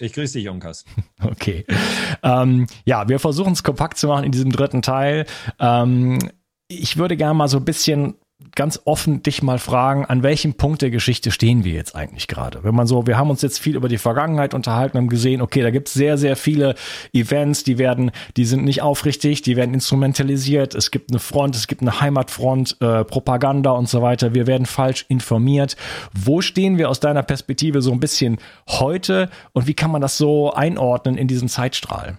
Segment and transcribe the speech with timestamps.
[0.00, 0.84] Ich grüße dich, Jonkas.
[1.22, 1.64] Okay.
[2.22, 5.26] Ähm, ja, wir versuchen es kompakt zu machen in diesem dritten Teil.
[5.58, 6.18] Ähm,
[6.68, 8.16] ich würde gerne mal so ein bisschen
[8.54, 12.64] ganz offen dich mal fragen, an welchem Punkt der Geschichte stehen wir jetzt eigentlich gerade?
[12.64, 15.62] Wenn man so, wir haben uns jetzt viel über die Vergangenheit unterhalten, haben gesehen, okay,
[15.62, 16.74] da gibt es sehr, sehr viele
[17.12, 21.66] Events, die werden, die sind nicht aufrichtig, die werden instrumentalisiert, es gibt eine Front, es
[21.66, 25.76] gibt eine Heimatfront, äh, Propaganda und so weiter, wir werden falsch informiert.
[26.12, 28.38] Wo stehen wir aus deiner Perspektive so ein bisschen
[28.68, 32.18] heute und wie kann man das so einordnen in diesen Zeitstrahl?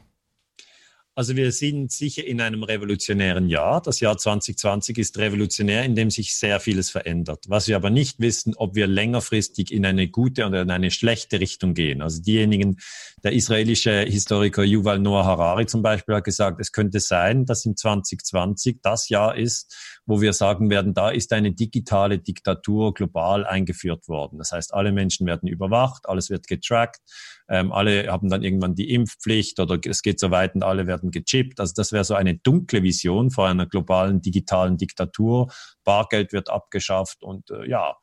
[1.18, 3.82] Also wir sind sicher in einem revolutionären Jahr.
[3.82, 7.46] Das Jahr 2020 ist revolutionär, in dem sich sehr vieles verändert.
[7.48, 11.40] Was wir aber nicht wissen, ob wir längerfristig in eine gute oder in eine schlechte
[11.40, 12.02] Richtung gehen.
[12.02, 12.80] Also diejenigen,
[13.24, 17.78] der israelische Historiker Yuval Noah Harari zum Beispiel hat gesagt, es könnte sein, dass in
[17.78, 24.08] 2020 das Jahr ist, wo wir sagen werden, da ist eine digitale Diktatur global eingeführt
[24.08, 24.38] worden.
[24.38, 27.02] Das heißt, alle Menschen werden überwacht, alles wird getrackt,
[27.50, 31.12] ähm, alle haben dann irgendwann die Impfpflicht oder es geht so weit und alle werden
[31.12, 31.60] gechippt.
[31.60, 35.52] Also das wäre so eine dunkle Vision vor einer globalen digitalen Diktatur.
[35.84, 37.96] Bargeld wird abgeschafft und äh, ja,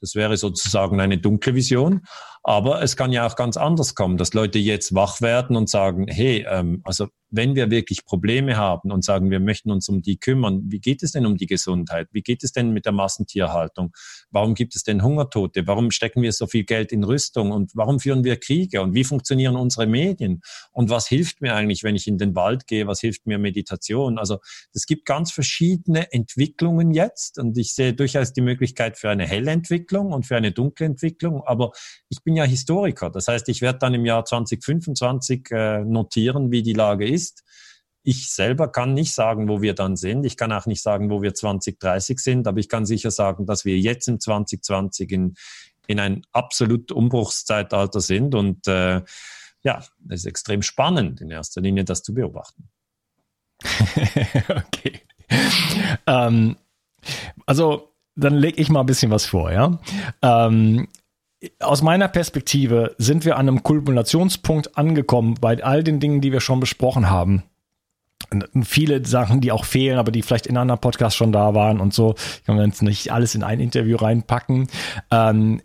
[0.00, 2.02] das wäre sozusagen eine dunkle Vision.
[2.48, 6.06] Aber es kann ja auch ganz anders kommen, dass Leute jetzt wach werden und sagen,
[6.06, 10.16] hey, ähm, also wenn wir wirklich Probleme haben und sagen, wir möchten uns um die
[10.16, 12.08] kümmern, wie geht es denn um die Gesundheit?
[12.12, 13.92] Wie geht es denn mit der Massentierhaltung?
[14.30, 15.66] Warum gibt es denn Hungertote?
[15.66, 17.50] Warum stecken wir so viel Geld in Rüstung?
[17.50, 18.80] Und warum führen wir Kriege?
[18.80, 20.40] Und wie funktionieren unsere Medien?
[20.72, 22.86] Und was hilft mir eigentlich, wenn ich in den Wald gehe?
[22.86, 24.18] Was hilft mir Meditation?
[24.18, 24.38] Also
[24.72, 29.50] es gibt ganz verschiedene Entwicklungen jetzt und ich sehe durchaus die Möglichkeit für eine helle
[29.50, 31.42] Entwicklung und für eine dunkle Entwicklung.
[31.44, 31.72] Aber
[32.08, 33.10] ich bin ja Historiker.
[33.10, 37.42] Das heißt, ich werde dann im Jahr 2025 äh, notieren, wie die Lage ist.
[38.02, 40.24] Ich selber kann nicht sagen, wo wir dann sind.
[40.24, 43.64] Ich kann auch nicht sagen, wo wir 2030 sind, aber ich kann sicher sagen, dass
[43.64, 45.34] wir jetzt im 2020 in,
[45.88, 48.34] in ein absolut Umbruchszeitalter sind.
[48.34, 49.02] Und äh,
[49.62, 52.68] ja, es ist extrem spannend, in erster Linie das zu beobachten.
[54.48, 55.00] okay.
[56.06, 56.56] Ähm,
[57.46, 59.78] also, dann lege ich mal ein bisschen was vor, ja.
[60.22, 60.88] Ähm,
[61.60, 66.40] aus meiner Perspektive sind wir an einem Kulminationspunkt angekommen bei all den Dingen, die wir
[66.40, 67.42] schon besprochen haben.
[68.62, 71.94] Viele Sachen, die auch fehlen, aber die vielleicht in anderen Podcasts schon da waren und
[71.94, 72.14] so.
[72.16, 74.68] Ich kann jetzt nicht alles in ein Interview reinpacken.
[75.10, 75.60] Ähm,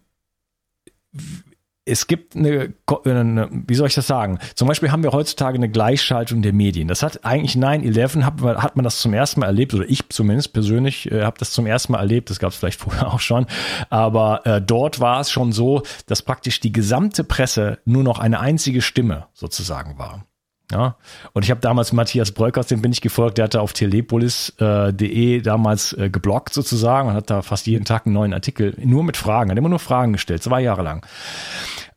[1.91, 2.73] es gibt eine,
[3.03, 4.39] eine, wie soll ich das sagen?
[4.55, 6.87] Zum Beispiel haben wir heutzutage eine Gleichschaltung der Medien.
[6.87, 10.53] Das hat eigentlich 9-11, hat, hat, man das zum ersten Mal erlebt, oder ich zumindest
[10.53, 13.45] persönlich äh, habe das zum ersten Mal erlebt, das gab es vielleicht vorher auch schon,
[13.89, 18.39] aber äh, dort war es schon so, dass praktisch die gesamte Presse nur noch eine
[18.39, 20.25] einzige Stimme sozusagen war.
[20.71, 20.95] Ja,
[21.33, 25.41] und ich habe damals Matthias Breukers, den bin ich gefolgt, der hatte auf telepolis.de äh,
[25.41, 29.17] damals äh, geblockt sozusagen und hat da fast jeden Tag einen neuen Artikel nur mit
[29.17, 31.05] Fragen, hat immer nur Fragen gestellt, zwei Jahre lang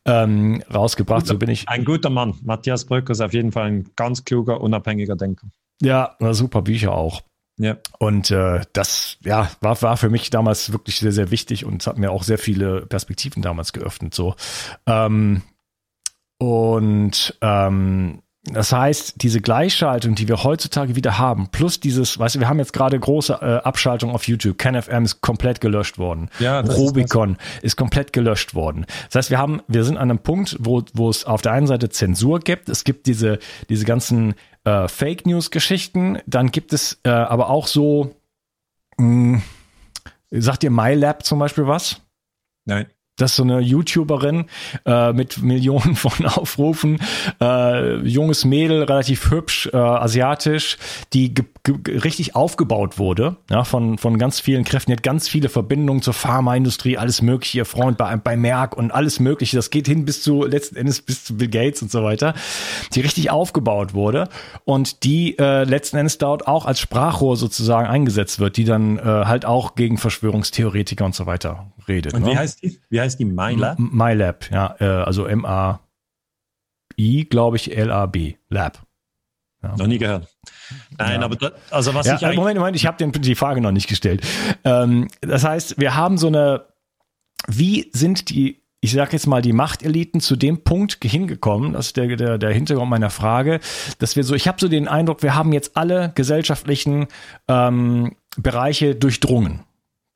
[0.05, 1.23] ähm, rausgebracht.
[1.23, 1.67] Guter, so bin ich.
[1.67, 2.35] Ein guter Mann.
[2.43, 5.47] Matthias Breukers auf jeden Fall ein ganz kluger, unabhängiger Denker.
[5.81, 7.21] Ja, super Bücher auch.
[7.57, 7.77] Ja.
[7.99, 11.97] Und äh, das ja, war, war für mich damals wirklich sehr, sehr wichtig und hat
[11.97, 14.13] mir auch sehr viele Perspektiven damals geöffnet.
[14.13, 14.35] So.
[14.85, 15.41] Ähm,
[16.37, 22.39] und ähm, das heißt, diese Gleichschaltung, die wir heutzutage wieder haben, plus dieses, weißt du,
[22.39, 24.57] wir haben jetzt gerade große äh, Abschaltung auf YouTube.
[24.59, 26.29] KenFM ist komplett gelöscht worden.
[26.39, 28.85] Ja, Rubicon ist, ist, komplett gelöscht worden.
[29.07, 31.65] Das heißt, wir haben, wir sind an einem Punkt, wo, wo es auf der einen
[31.65, 32.69] Seite Zensur gibt.
[32.69, 33.39] Es gibt diese,
[33.69, 36.19] diese ganzen äh, Fake News Geschichten.
[36.27, 38.15] Dann gibt es äh, aber auch so,
[38.97, 39.41] mh, hm,
[40.31, 42.01] sagt dir MyLab zum Beispiel was?
[42.65, 42.85] Nein.
[43.17, 44.45] Das ist so eine YouTuberin
[44.85, 46.99] äh, mit Millionen von Aufrufen,
[47.39, 50.77] äh, junges Mädel, relativ hübsch, äh, asiatisch,
[51.13, 51.33] die
[51.87, 54.91] richtig aufgebaut wurde, ja, von, von ganz vielen Kräften.
[54.91, 58.91] Die hat ganz viele Verbindungen zur Pharmaindustrie, alles mögliche, ihr Freund bei, bei Merck und
[58.91, 59.55] alles mögliche.
[59.55, 62.33] Das geht hin bis zu, letzten Endes bis zu Bill Gates und so weiter,
[62.93, 64.27] die richtig aufgebaut wurde
[64.65, 69.01] und die äh, letzten Endes dort auch als Sprachrohr sozusagen eingesetzt wird, die dann äh,
[69.01, 72.13] halt auch gegen Verschwörungstheoretiker und so weiter redet.
[72.13, 72.31] Und ne?
[72.31, 72.79] wie heißt die?
[72.89, 73.79] Wie heißt die MyLab?
[73.79, 78.85] MyLab, ja, äh, also M-A-I, glaube ich, L-A-B, Lab.
[79.65, 79.75] Ja.
[79.77, 80.27] Noch nie gehört.
[80.97, 81.25] Nein, ja.
[81.25, 83.87] aber da, also was ja, ich eigentlich Moment, Moment, ich habe die Frage noch nicht
[83.87, 84.21] gestellt.
[84.63, 86.65] Ähm, das heißt, wir haben so eine,
[87.47, 91.97] wie sind die, ich sage jetzt mal, die Machteliten zu dem Punkt hingekommen, das ist
[91.97, 93.59] der, der, der Hintergrund meiner Frage,
[93.99, 97.07] dass wir so, ich habe so den Eindruck, wir haben jetzt alle gesellschaftlichen
[97.47, 99.61] ähm, Bereiche durchdrungen.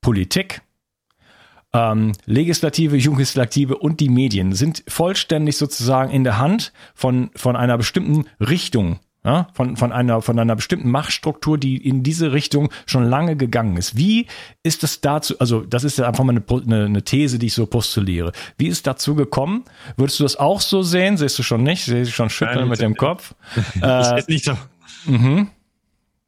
[0.01, 0.61] Politik,
[1.73, 7.77] ähm, Legislative, Jugendlegislative und die Medien sind vollständig sozusagen in der Hand von, von einer
[7.77, 13.03] bestimmten Richtung ja, von, von, einer, von einer bestimmten Machtstruktur, die in diese Richtung schon
[13.03, 13.97] lange gegangen ist.
[13.97, 14.27] Wie
[14.63, 17.65] ist es dazu, also das ist ja einfach mal eine, eine, These, die ich so
[17.65, 18.31] postuliere.
[18.57, 19.65] Wie ist dazu gekommen?
[19.97, 21.17] Würdest du das auch so sehen?
[21.17, 21.83] Siehst du schon nicht?
[21.83, 23.35] Siehst du schon schütteln Nein, mit dem Kopf?
[23.75, 24.53] ich äh, es nicht so.
[25.05, 25.49] Mhm.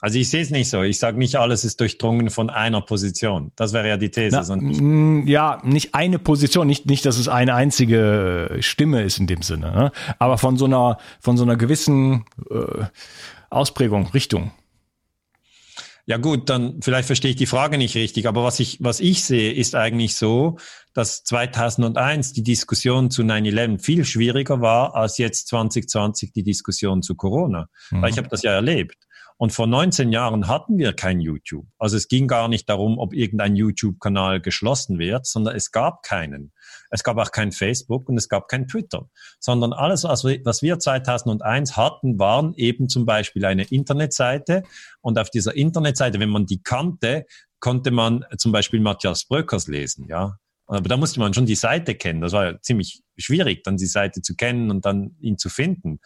[0.03, 0.81] Also ich sehe es nicht so.
[0.81, 3.51] Ich sage nicht, alles ist durchdrungen von einer Position.
[3.55, 4.43] Das wäre ja die These.
[4.47, 9.27] Na, mm, ja, nicht eine Position, nicht, nicht, dass es eine einzige Stimme ist in
[9.27, 9.91] dem Sinne, ne?
[10.17, 12.85] aber von so einer, von so einer gewissen äh,
[13.51, 14.51] Ausprägung, Richtung.
[16.07, 19.23] Ja gut, dann vielleicht verstehe ich die Frage nicht richtig, aber was ich, was ich
[19.23, 20.57] sehe, ist eigentlich so,
[20.95, 27.13] dass 2001 die Diskussion zu 9-11 viel schwieriger war als jetzt 2020 die Diskussion zu
[27.13, 27.69] Corona.
[27.91, 28.01] Mhm.
[28.01, 28.97] Weil ich habe das ja erlebt.
[29.41, 31.65] Und vor 19 Jahren hatten wir kein YouTube.
[31.79, 36.53] Also es ging gar nicht darum, ob irgendein YouTube-Kanal geschlossen wird, sondern es gab keinen.
[36.91, 39.09] Es gab auch kein Facebook und es gab kein Twitter,
[39.39, 44.61] sondern alles, was wir 2001 hatten, waren eben zum Beispiel eine Internetseite.
[45.01, 47.25] Und auf dieser Internetseite, wenn man die kannte,
[47.59, 50.37] konnte man zum Beispiel Matthias Bröckers lesen, ja.
[50.67, 52.21] Aber da musste man schon die Seite kennen.
[52.21, 55.99] Das war ja ziemlich schwierig, dann die Seite zu kennen und dann ihn zu finden.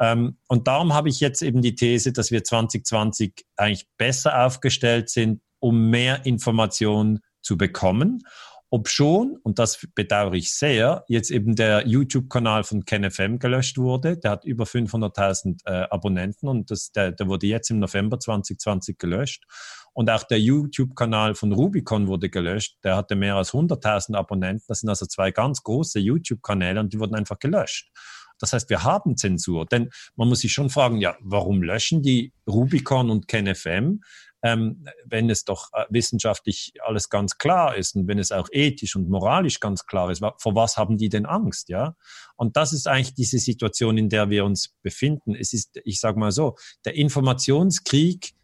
[0.00, 5.10] Ähm, und darum habe ich jetzt eben die These, dass wir 2020 eigentlich besser aufgestellt
[5.10, 8.22] sind, um mehr Informationen zu bekommen.
[8.68, 14.18] Ob schon, und das bedauere ich sehr, jetzt eben der YouTube-Kanal von KenFM gelöscht wurde.
[14.18, 18.98] Der hat über 500.000 äh, Abonnenten und das, der, der wurde jetzt im November 2020
[18.98, 19.44] gelöscht.
[19.92, 22.76] Und auch der YouTube-Kanal von Rubicon wurde gelöscht.
[22.82, 24.64] Der hatte mehr als 100.000 Abonnenten.
[24.66, 27.90] Das sind also zwei ganz große YouTube-Kanäle und die wurden einfach gelöscht.
[28.38, 29.66] Das heißt, wir haben Zensur.
[29.66, 34.00] Denn man muss sich schon fragen, ja, warum löschen die Rubicon und KenFM?
[34.42, 38.94] Ähm, wenn es doch äh, wissenschaftlich alles ganz klar ist und wenn es auch ethisch
[38.94, 41.96] und moralisch ganz klar ist, vor was haben die denn Angst, ja?
[42.36, 45.34] Und das ist eigentlich diese Situation, in der wir uns befinden.
[45.34, 48.34] Es ist, ich sage mal so, der Informationskrieg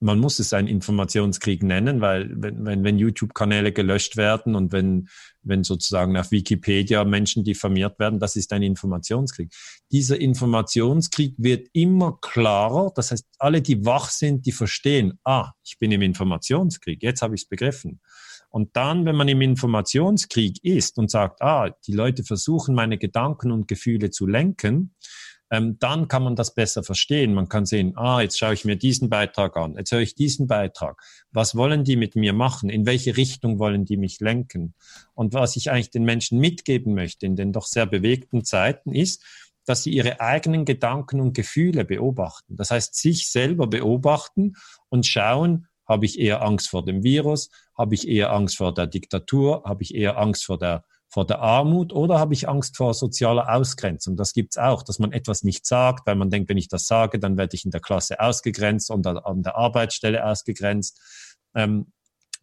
[0.00, 5.08] man muss es einen Informationskrieg nennen, weil wenn, wenn, wenn YouTube-Kanäle gelöscht werden und wenn,
[5.42, 9.52] wenn sozusagen auf Wikipedia Menschen diffamiert werden, das ist ein Informationskrieg.
[9.92, 12.92] Dieser Informationskrieg wird immer klarer.
[12.94, 17.34] Das heißt, alle, die wach sind, die verstehen, ah, ich bin im Informationskrieg, jetzt habe
[17.34, 18.00] ich es begriffen.
[18.48, 23.52] Und dann, wenn man im Informationskrieg ist und sagt, ah, die Leute versuchen, meine Gedanken
[23.52, 24.94] und Gefühle zu lenken,
[25.50, 27.34] ähm, dann kann man das besser verstehen.
[27.34, 30.46] Man kann sehen, ah, jetzt schaue ich mir diesen Beitrag an, jetzt höre ich diesen
[30.46, 31.02] Beitrag.
[31.32, 32.70] Was wollen die mit mir machen?
[32.70, 34.74] In welche Richtung wollen die mich lenken?
[35.14, 39.24] Und was ich eigentlich den Menschen mitgeben möchte in den doch sehr bewegten Zeiten ist,
[39.66, 42.56] dass sie ihre eigenen Gedanken und Gefühle beobachten.
[42.56, 44.54] Das heißt, sich selber beobachten
[44.88, 47.50] und schauen, habe ich eher Angst vor dem Virus?
[47.76, 49.64] Habe ich eher Angst vor der Diktatur?
[49.64, 53.52] Habe ich eher Angst vor der vor der Armut oder habe ich Angst vor sozialer
[53.52, 54.16] Ausgrenzung?
[54.16, 57.18] Das gibt's auch, dass man etwas nicht sagt, weil man denkt, wenn ich das sage,
[57.18, 61.00] dann werde ich in der Klasse ausgegrenzt und an der Arbeitsstelle ausgegrenzt.
[61.54, 61.92] Ähm,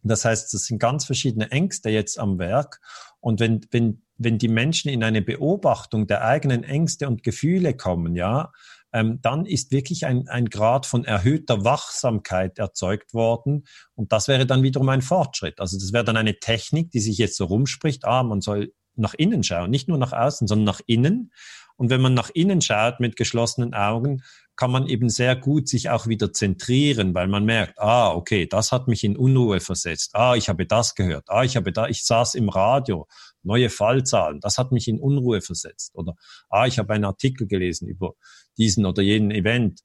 [0.02, 2.80] das heißt, das sind ganz verschiedene Ängste jetzt am Werk.
[3.20, 8.14] Und wenn, wenn, wenn die Menschen in eine Beobachtung der eigenen Ängste und Gefühle kommen,
[8.14, 8.52] ja,
[8.92, 13.66] ähm, dann ist wirklich ein, ein Grad von erhöhter Wachsamkeit erzeugt worden.
[13.94, 15.60] Und das wäre dann wiederum ein Fortschritt.
[15.60, 19.14] Also das wäre dann eine Technik, die sich jetzt so rumspricht, ah, man soll nach
[19.14, 21.32] innen schauen, nicht nur nach außen, sondern nach innen.
[21.76, 24.22] Und wenn man nach innen schaut mit geschlossenen Augen,
[24.56, 28.72] kann man eben sehr gut sich auch wieder zentrieren, weil man merkt, ah, okay, das
[28.72, 30.16] hat mich in Unruhe versetzt.
[30.16, 31.26] Ah, ich habe das gehört.
[31.28, 33.06] Ah, ich habe da, ich saß im Radio,
[33.44, 34.40] neue Fallzahlen.
[34.40, 35.94] Das hat mich in Unruhe versetzt.
[35.94, 36.16] Oder,
[36.50, 38.14] ah, ich habe einen Artikel gelesen über
[38.58, 39.80] diesen oder jenen Event.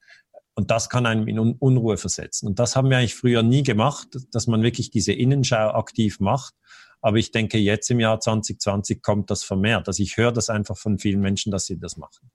[0.55, 2.47] Und das kann einem in Unruhe versetzen.
[2.47, 6.53] Und das haben wir eigentlich früher nie gemacht, dass man wirklich diese Innenschau aktiv macht.
[7.01, 9.87] Aber ich denke, jetzt im Jahr 2020 kommt das vermehrt.
[9.87, 12.31] Also ich höre das einfach von vielen Menschen, dass sie das machen.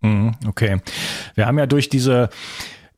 [0.00, 0.80] Mhm, okay.
[1.34, 2.30] Wir haben ja durch diese,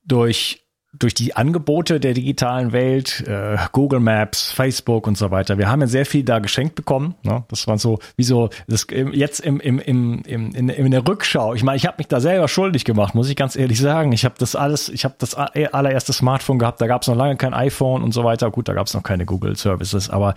[0.04, 5.58] durch durch die Angebote der digitalen Welt, äh, Google Maps, Facebook und so weiter.
[5.58, 7.14] Wir haben ja sehr viel da geschenkt bekommen.
[7.22, 7.44] Ne?
[7.48, 11.52] Das war so, wie so, das, jetzt im, im, im, im, in, in der Rückschau.
[11.52, 14.12] Ich meine, ich habe mich da selber schuldig gemacht, muss ich ganz ehrlich sagen.
[14.12, 17.36] Ich habe das alles, ich habe das allererste Smartphone gehabt, da gab es noch lange
[17.36, 18.50] kein iPhone und so weiter.
[18.50, 20.34] Gut, da gab es noch keine Google Services, aber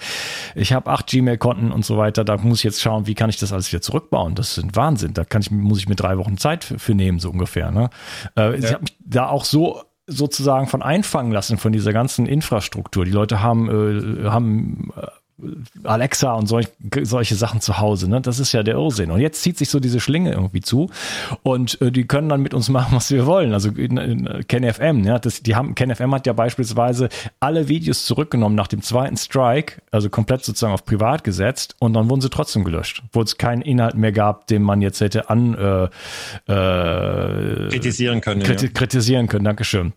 [0.54, 2.26] ich habe acht Gmail-Konten und so weiter.
[2.26, 4.36] Da muss ich jetzt schauen, wie kann ich das alles wieder zurückbauen.
[4.36, 5.14] Das ist ein Wahnsinn.
[5.14, 7.72] Da kann ich, muss ich mir drei Wochen Zeit für, für nehmen, so ungefähr.
[7.72, 7.90] Ne?
[8.36, 8.54] Äh, ja.
[8.56, 13.06] Ich habe mich da auch so sozusagen von einfangen lassen von dieser ganzen Infrastruktur.
[13.06, 15.08] Die Leute haben, äh, haben äh,
[15.84, 16.68] Alexa und solch,
[17.02, 18.10] solche Sachen zu Hause.
[18.10, 18.22] Ne?
[18.22, 19.12] Das ist ja der Irrsinn.
[19.12, 20.90] Und jetzt zieht sich so diese Schlinge irgendwie zu
[21.44, 23.54] und äh, die können dann mit uns machen, was wir wollen.
[23.54, 28.56] Also in, in KenFM, ja, das, die haben, KenFM hat ja beispielsweise alle Videos zurückgenommen
[28.56, 32.64] nach dem zweiten Strike, also komplett sozusagen auf privat gesetzt und dann wurden sie trotzdem
[32.64, 35.84] gelöscht, wo es keinen Inhalt mehr gab, den man jetzt hätte an äh,
[36.52, 38.44] äh, kritisieren können.
[38.44, 38.72] Kriti ja.
[38.72, 39.94] Kritisieren können, Dankeschön.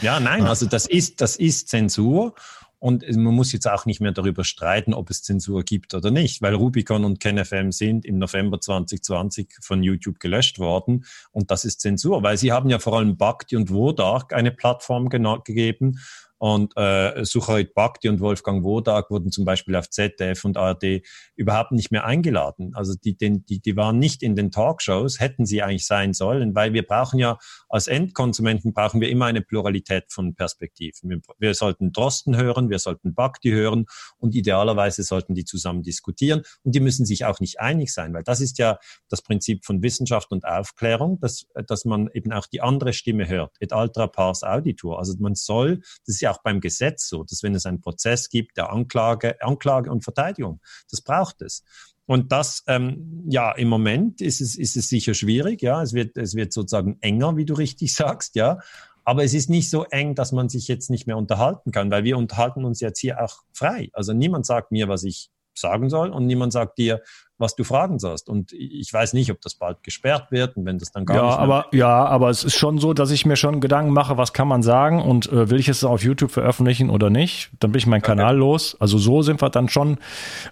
[0.00, 2.34] Ja, nein, also das ist, das ist Zensur.
[2.78, 6.42] Und man muss jetzt auch nicht mehr darüber streiten, ob es Zensur gibt oder nicht,
[6.42, 11.06] weil Rubicon und KenFM sind im November 2020 von YouTube gelöscht worden.
[11.32, 15.08] Und das ist Zensur, weil sie haben ja vor allem Bhakti und Wodark eine Plattform
[15.08, 15.98] gegeben
[16.38, 21.02] und äh, Sucharit Bhakti und Wolfgang Wodak wurden zum Beispiel auf ZDF und ARD
[21.34, 22.72] überhaupt nicht mehr eingeladen.
[22.74, 26.72] Also die, die, die waren nicht in den Talkshows, hätten sie eigentlich sein sollen, weil
[26.72, 27.38] wir brauchen ja
[27.68, 31.10] als Endkonsumenten brauchen wir immer eine Pluralität von Perspektiven.
[31.10, 33.86] Wir, wir sollten Drosten hören, wir sollten Bhakti hören
[34.18, 38.22] und idealerweise sollten die zusammen diskutieren und die müssen sich auch nicht einig sein, weil
[38.22, 38.78] das ist ja
[39.08, 43.56] das Prinzip von Wissenschaft und Aufklärung, dass, dass man eben auch die andere Stimme hört.
[43.60, 44.98] Et altra pars auditur.
[44.98, 48.28] Also man soll, das ist ja auch beim Gesetz so, dass wenn es einen Prozess
[48.28, 51.64] gibt der Anklage, Anklage und Verteidigung, das braucht es.
[52.06, 55.82] Und das, ähm, ja, im Moment ist es, ist es sicher schwierig, ja.
[55.82, 58.58] Es wird, es wird sozusagen enger, wie du richtig sagst, ja.
[59.04, 62.04] Aber es ist nicht so eng, dass man sich jetzt nicht mehr unterhalten kann, weil
[62.04, 63.88] wir unterhalten uns jetzt hier auch frei.
[63.92, 67.02] Also niemand sagt mir, was ich sagen soll und niemand sagt dir,
[67.38, 68.28] was du fragen sollst.
[68.28, 71.26] Und ich weiß nicht, ob das bald gesperrt wird und wenn das dann gar ja,
[71.26, 71.38] nicht.
[71.38, 74.48] Aber, ja, aber es ist schon so, dass ich mir schon Gedanken mache, was kann
[74.48, 77.50] man sagen und äh, will ich es auf YouTube veröffentlichen oder nicht?
[77.60, 78.40] Dann bin ich meinen Kanal okay.
[78.40, 78.76] los.
[78.80, 79.98] Also so sind wir dann schon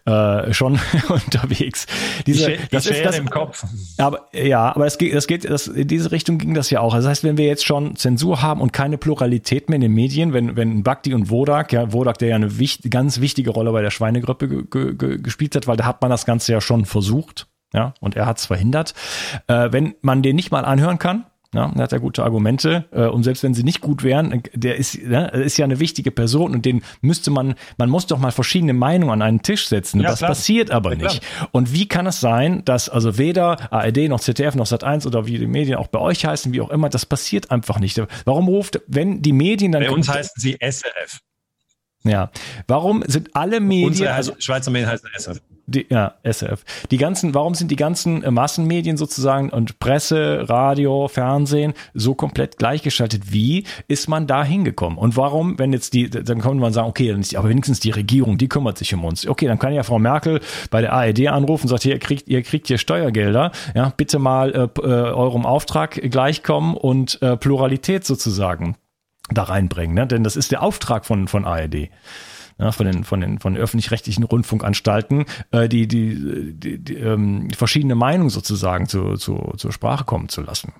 [0.05, 1.87] äh, schon unterwegs.
[2.27, 3.65] Diese, die, das ist das im Kopf.
[3.99, 6.95] Aber ja, aber es geht, es geht, das, in diese Richtung ging das ja auch.
[6.95, 10.33] Das heißt, wenn wir jetzt schon Zensur haben und keine Pluralität mehr in den Medien,
[10.33, 13.83] wenn wenn Bhakti und Wodak, ja Wodak, der ja eine wichtig, ganz wichtige Rolle bei
[13.83, 14.67] der Schweinegrippe
[15.19, 18.27] gespielt hat, weil da hat man das Ganze ja schon schon versucht, ja, und er
[18.27, 18.95] hat es verhindert.
[19.47, 22.87] Äh, wenn man den nicht mal anhören kann, ja, er hat ja gute Argumente.
[22.91, 26.11] Äh, und selbst wenn sie nicht gut wären, der ist, ne, ist ja eine wichtige
[26.11, 30.01] Person und den müsste man, man muss doch mal verschiedene Meinungen an einen Tisch setzen.
[30.01, 30.31] Ja, das klar.
[30.31, 31.23] passiert aber ja, nicht.
[31.53, 35.39] Und wie kann es sein, dass also weder ARD noch ZDF noch Sat1 oder wie
[35.39, 38.01] die Medien auch bei euch heißen, wie auch immer, das passiert einfach nicht.
[38.25, 39.83] Warum ruft, wenn die Medien dann.
[39.85, 41.21] Bei uns heißen sie SRF.
[42.03, 42.31] Ja.
[42.67, 43.89] Warum sind alle Medien.
[43.91, 45.41] Unsere also Schweizer Medien heißen SRF.
[45.67, 46.65] Die, ja, SF.
[46.91, 52.59] Die ganzen, warum sind die ganzen äh, Massenmedien sozusagen und Presse, Radio, Fernsehen so komplett
[52.59, 53.33] gleichgeschaltet?
[53.33, 54.99] Wie ist man da hingekommen?
[54.99, 57.81] Und warum, wenn jetzt die, dann kann man sagen, okay, dann ist die, aber wenigstens
[57.81, 59.27] die Regierung, die kümmert sich um uns.
[59.27, 60.41] Okay, dann kann ja Frau Merkel
[60.71, 64.53] bei der ARD anrufen und sagt, ihr kriegt, ihr kriegt hier Steuergelder, ja, bitte mal
[64.53, 68.77] äh, äh, eurem Auftrag gleichkommen und äh, Pluralität sozusagen
[69.31, 70.07] da reinbringen, ne?
[70.07, 71.89] Denn das ist der Auftrag von, von ARD
[72.59, 77.95] ja, von den von den von öffentlich-rechtlichen Rundfunkanstalten, äh, die die, die, die ähm, verschiedene
[77.95, 80.73] Meinungen sozusagen zu, zu, zur Sprache kommen zu lassen.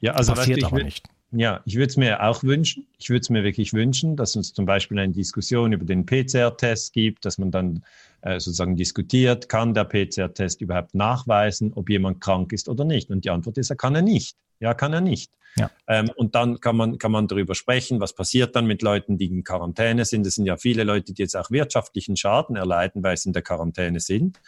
[0.00, 1.06] Ja, also passiert weißt du, aber nicht.
[1.32, 2.88] Ja, ich würde es mir auch wünschen.
[2.98, 6.92] Ich würde es mir wirklich wünschen, dass es zum Beispiel eine Diskussion über den PCR-Test
[6.92, 7.84] gibt, dass man dann
[8.22, 13.10] äh, sozusagen diskutiert, kann der PCR-Test überhaupt nachweisen, ob jemand krank ist oder nicht?
[13.10, 14.36] Und die Antwort ist, er kann er nicht.
[14.58, 15.30] Ja, kann er nicht.
[15.56, 15.70] Ja.
[15.88, 19.26] Ähm, und dann kann man, kann man darüber sprechen, was passiert dann mit Leuten, die
[19.26, 20.26] in Quarantäne sind.
[20.26, 23.42] Es sind ja viele Leute, die jetzt auch wirtschaftlichen Schaden erleiden, weil sie in der
[23.42, 24.40] Quarantäne sind.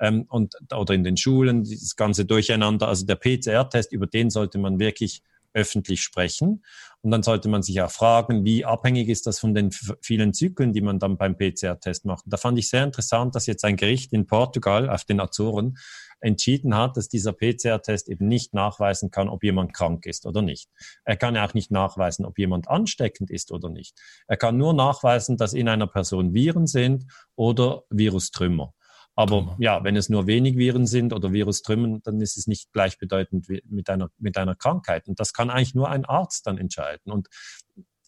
[0.00, 2.88] Ähm, und, oder in den Schulen, dieses ganze Durcheinander.
[2.88, 5.22] Also der PCR-Test, über den sollte man wirklich
[5.54, 6.64] öffentlich sprechen.
[7.00, 9.70] Und dann sollte man sich auch fragen, wie abhängig ist das von den
[10.00, 12.24] vielen Zyklen, die man dann beim PCR-Test macht.
[12.26, 15.78] Da fand ich sehr interessant, dass jetzt ein Gericht in Portugal auf den Azoren
[16.24, 20.70] entschieden hat, dass dieser PCR-Test eben nicht nachweisen kann, ob jemand krank ist oder nicht.
[21.04, 23.96] Er kann ja auch nicht nachweisen, ob jemand ansteckend ist oder nicht.
[24.26, 28.72] Er kann nur nachweisen, dass in einer Person Viren sind oder Virustrümmer.
[29.16, 33.46] Aber ja, wenn es nur wenig Viren sind oder Virustrümmen, dann ist es nicht gleichbedeutend
[33.66, 35.06] mit einer, mit einer Krankheit.
[35.06, 37.12] Und das kann eigentlich nur ein Arzt dann entscheiden.
[37.12, 37.28] Und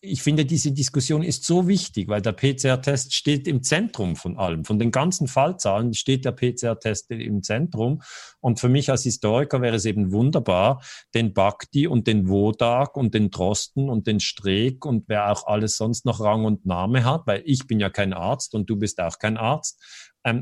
[0.06, 4.64] ich finde, diese Diskussion ist so wichtig, weil der PCR-Test steht im Zentrum von allem.
[4.64, 8.02] Von den ganzen Fallzahlen steht der PCR-Test im Zentrum.
[8.40, 10.82] Und für mich als Historiker wäre es eben wunderbar,
[11.14, 15.76] den Bhakti und den Wodak und den Drosten und den Streeck und wer auch alles
[15.76, 19.00] sonst noch Rang und Name hat, weil ich bin ja kein Arzt und du bist
[19.00, 19.82] auch kein Arzt,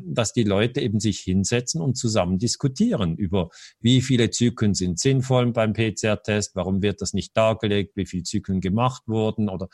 [0.04, 3.48] dass die Leute eben sich hinsetzen und zusammen diskutieren über,
[3.80, 8.60] wie viele Zyklen sind sinnvoll beim PCR-Test, warum wird das nicht dargelegt, wie viele Zyklen
[8.60, 9.68] gemacht wurden oder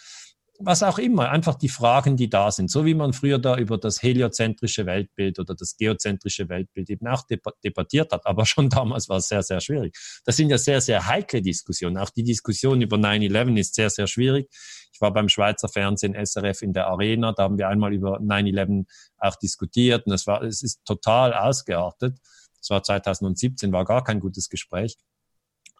[0.62, 3.78] was auch immer, einfach die Fragen, die da sind, so wie man früher da über
[3.78, 7.24] das heliozentrische Weltbild oder das geozentrische Weltbild eben auch
[7.64, 9.96] debattiert hat, aber schon damals war es sehr, sehr schwierig.
[10.24, 11.96] Das sind ja sehr, sehr heikle Diskussionen.
[11.96, 14.48] Auch die Diskussion über 9-11 ist sehr, sehr schwierig.
[14.92, 18.84] Ich war beim Schweizer Fernsehen SRF in der Arena, da haben wir einmal über 9-11
[19.18, 22.18] auch diskutiert und es war, es ist total ausgeartet.
[22.60, 24.96] Es war 2017, war gar kein gutes Gespräch.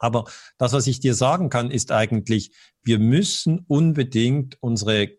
[0.00, 0.24] Aber
[0.58, 2.52] das, was ich dir sagen kann, ist eigentlich,
[2.82, 5.10] wir müssen unbedingt unsere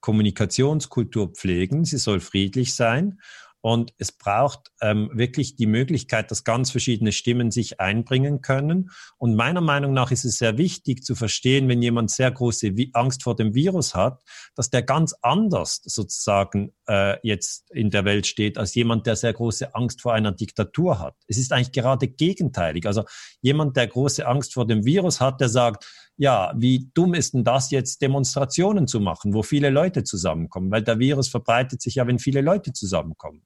[0.00, 1.84] Kommunikationskultur pflegen.
[1.84, 3.20] Sie soll friedlich sein.
[3.66, 8.90] Und es braucht ähm, wirklich die Möglichkeit, dass ganz verschiedene Stimmen sich einbringen können.
[9.18, 13.24] Und meiner Meinung nach ist es sehr wichtig zu verstehen, wenn jemand sehr große Angst
[13.24, 14.22] vor dem Virus hat,
[14.54, 19.32] dass der ganz anders sozusagen äh, jetzt in der Welt steht als jemand, der sehr
[19.32, 21.16] große Angst vor einer Diktatur hat.
[21.26, 22.86] Es ist eigentlich gerade gegenteilig.
[22.86, 23.02] Also
[23.40, 25.84] jemand, der große Angst vor dem Virus hat, der sagt,
[26.16, 30.70] ja, wie dumm ist denn das jetzt, Demonstrationen zu machen, wo viele Leute zusammenkommen?
[30.70, 33.42] Weil der Virus verbreitet sich ja, wenn viele Leute zusammenkommen.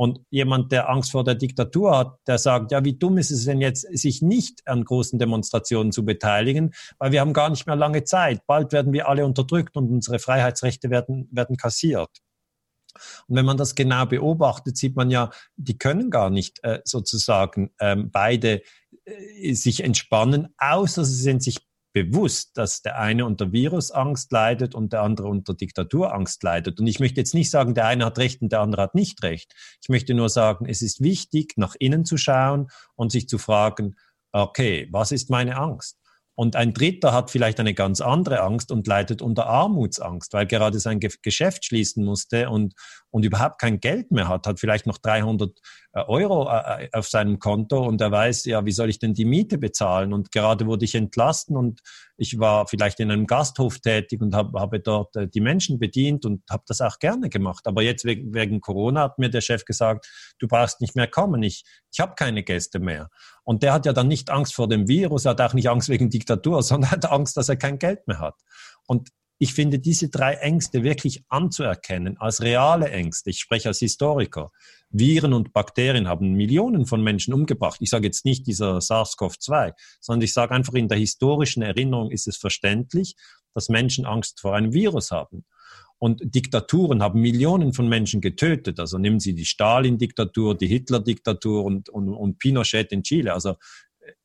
[0.00, 3.44] Und jemand, der Angst vor der Diktatur hat, der sagt, ja, wie dumm ist es
[3.44, 7.76] denn jetzt, sich nicht an großen Demonstrationen zu beteiligen, weil wir haben gar nicht mehr
[7.76, 8.46] lange Zeit.
[8.46, 12.08] Bald werden wir alle unterdrückt und unsere Freiheitsrechte werden, werden kassiert.
[13.28, 17.74] Und wenn man das genau beobachtet, sieht man ja, die können gar nicht äh, sozusagen
[17.78, 18.62] ähm, beide
[19.04, 21.58] äh, sich entspannen, außer sie sind sich
[21.92, 26.78] bewusst, dass der eine unter Virusangst leidet und der andere unter Diktaturangst leidet.
[26.78, 29.22] Und ich möchte jetzt nicht sagen, der eine hat recht und der andere hat nicht
[29.22, 29.52] recht.
[29.82, 33.96] Ich möchte nur sagen, es ist wichtig, nach innen zu schauen und sich zu fragen,
[34.32, 35.96] okay, was ist meine Angst?
[36.40, 40.78] Und ein Dritter hat vielleicht eine ganz andere Angst und leidet unter Armutsangst, weil gerade
[40.78, 42.74] sein Geschäft schließen musste und,
[43.10, 45.50] und überhaupt kein Geld mehr hat, hat vielleicht noch 300
[45.92, 49.24] äh, Euro äh, auf seinem Konto und er weiß, ja, wie soll ich denn die
[49.24, 50.12] Miete bezahlen?
[50.12, 51.80] Und gerade wurde ich entlassen und
[52.16, 56.24] ich war vielleicht in einem Gasthof tätig und habe, habe dort äh, die Menschen bedient
[56.24, 57.66] und habe das auch gerne gemacht.
[57.66, 61.64] Aber jetzt wegen, Corona hat mir der Chef gesagt, du brauchst nicht mehr kommen, ich,
[61.92, 63.10] ich habe keine Gäste mehr.
[63.42, 66.10] Und der hat ja dann nicht Angst vor dem Virus, hat auch nicht Angst wegen
[66.10, 68.34] Diktatur, sondern hat Angst, dass er kein Geld mehr hat.
[68.86, 69.08] Und
[69.42, 74.52] ich finde, diese drei Ängste wirklich anzuerkennen als reale Ängste, ich spreche als Historiker,
[74.90, 77.78] Viren und Bakterien haben Millionen von Menschen umgebracht.
[77.80, 82.28] Ich sage jetzt nicht dieser SARS-CoV-2, sondern ich sage einfach, in der historischen Erinnerung ist
[82.28, 83.16] es verständlich,
[83.54, 85.46] dass Menschen Angst vor einem Virus haben.
[85.98, 88.78] Und Diktaturen haben Millionen von Menschen getötet.
[88.78, 93.32] Also nehmen Sie die Stalin-Diktatur, die Hitler-Diktatur und, und, und Pinochet in Chile.
[93.32, 93.56] Also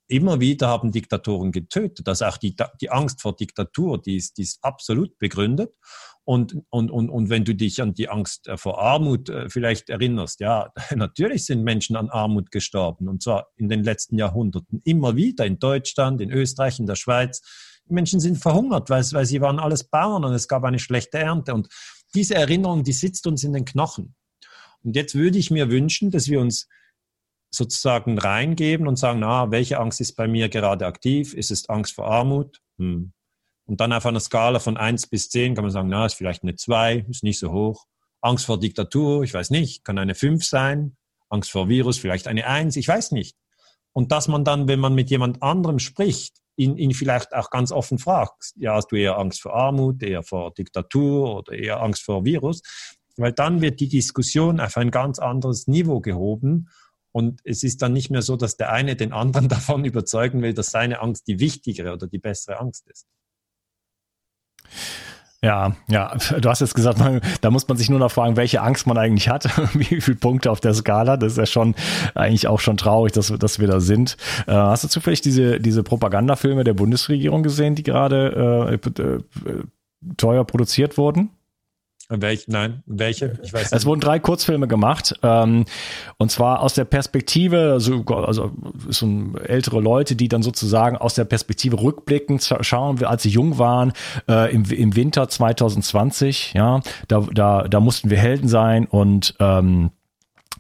[0.07, 2.07] immer wieder haben Diktatoren getötet.
[2.07, 5.75] Also auch die, die Angst vor Diktatur, die ist, die ist absolut begründet.
[6.23, 9.89] Und, und, und, und wenn du dich an die Angst äh, vor Armut äh, vielleicht
[9.89, 13.07] erinnerst, ja, natürlich sind Menschen an Armut gestorben.
[13.07, 17.41] Und zwar in den letzten Jahrhunderten immer wieder in Deutschland, in Österreich, in der Schweiz.
[17.87, 21.53] Menschen sind verhungert, weil, weil sie waren alles Bauern und es gab eine schlechte Ernte.
[21.53, 21.67] Und
[22.15, 24.15] diese Erinnerung, die sitzt uns in den Knochen.
[24.83, 26.67] Und jetzt würde ich mir wünschen, dass wir uns
[27.51, 31.33] sozusagen reingeben und sagen, na, welche Angst ist bei mir gerade aktiv?
[31.33, 32.61] Ist es Angst vor Armut?
[32.77, 33.13] Hm.
[33.67, 36.43] Und dann auf einer Skala von eins bis zehn kann man sagen, na, ist vielleicht
[36.43, 37.85] eine zwei, ist nicht so hoch.
[38.21, 40.97] Angst vor Diktatur, ich weiß nicht, kann eine fünf sein.
[41.29, 43.35] Angst vor Virus, vielleicht eine eins, ich weiß nicht.
[43.93, 47.71] Und dass man dann, wenn man mit jemand anderem spricht, ihn, ihn vielleicht auch ganz
[47.71, 52.03] offen fragt, ja, hast du eher Angst vor Armut, eher vor Diktatur oder eher Angst
[52.03, 52.61] vor Virus?
[53.17, 56.69] Weil dann wird die Diskussion auf ein ganz anderes Niveau gehoben
[57.15, 60.53] und es ist dann nicht mehr so, dass der eine den anderen davon überzeugen will,
[60.53, 63.07] dass seine Angst die wichtigere oder die bessere Angst ist.
[65.41, 68.61] Ja, ja, du hast jetzt gesagt, man, da muss man sich nur noch fragen, welche
[68.61, 71.15] Angst man eigentlich hat, wie viele Punkte auf der Skala.
[71.15, 71.73] Das ist ja schon
[72.15, 74.17] eigentlich auch schon traurig, dass, dass wir da sind.
[74.45, 79.19] Äh, hast du zufällig diese, diese Propagandafilme der Bundesregierung gesehen, die gerade äh, äh,
[80.17, 81.29] teuer produziert wurden?
[82.09, 83.39] Welch, nein, welche?
[83.41, 83.73] Ich weiß nicht.
[83.73, 85.65] Es wurden drei Kurzfilme gemacht, ähm,
[86.17, 88.51] und zwar aus der Perspektive, also, also
[88.89, 89.07] so
[89.43, 93.91] ältere Leute, die dann sozusagen aus der Perspektive rückblickend schauen, als sie jung waren,
[94.29, 99.89] äh, im, im Winter 2020, ja, da, da, da mussten wir Helden sein und ähm,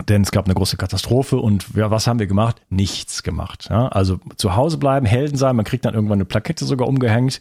[0.07, 2.61] denn es gab eine große Katastrophe und ja, was haben wir gemacht?
[2.69, 3.67] Nichts gemacht.
[3.69, 3.87] Ja?
[3.87, 5.55] Also zu Hause bleiben, Helden sein.
[5.55, 7.39] Man kriegt dann irgendwann eine Plakette sogar umgehängt,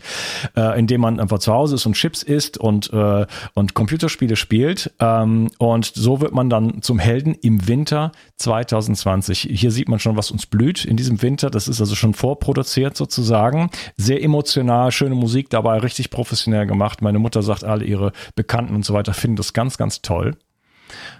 [0.56, 4.92] äh, indem man einfach zu Hause ist und Chips isst und äh, und Computerspiele spielt.
[5.00, 9.48] Ähm, und so wird man dann zum Helden im Winter 2020.
[9.50, 11.50] Hier sieht man schon, was uns blüht in diesem Winter.
[11.50, 13.70] Das ist also schon vorproduziert sozusagen.
[13.96, 17.02] Sehr emotional, schöne Musik dabei, richtig professionell gemacht.
[17.02, 20.36] Meine Mutter sagt, alle ihre Bekannten und so weiter finden das ganz, ganz toll.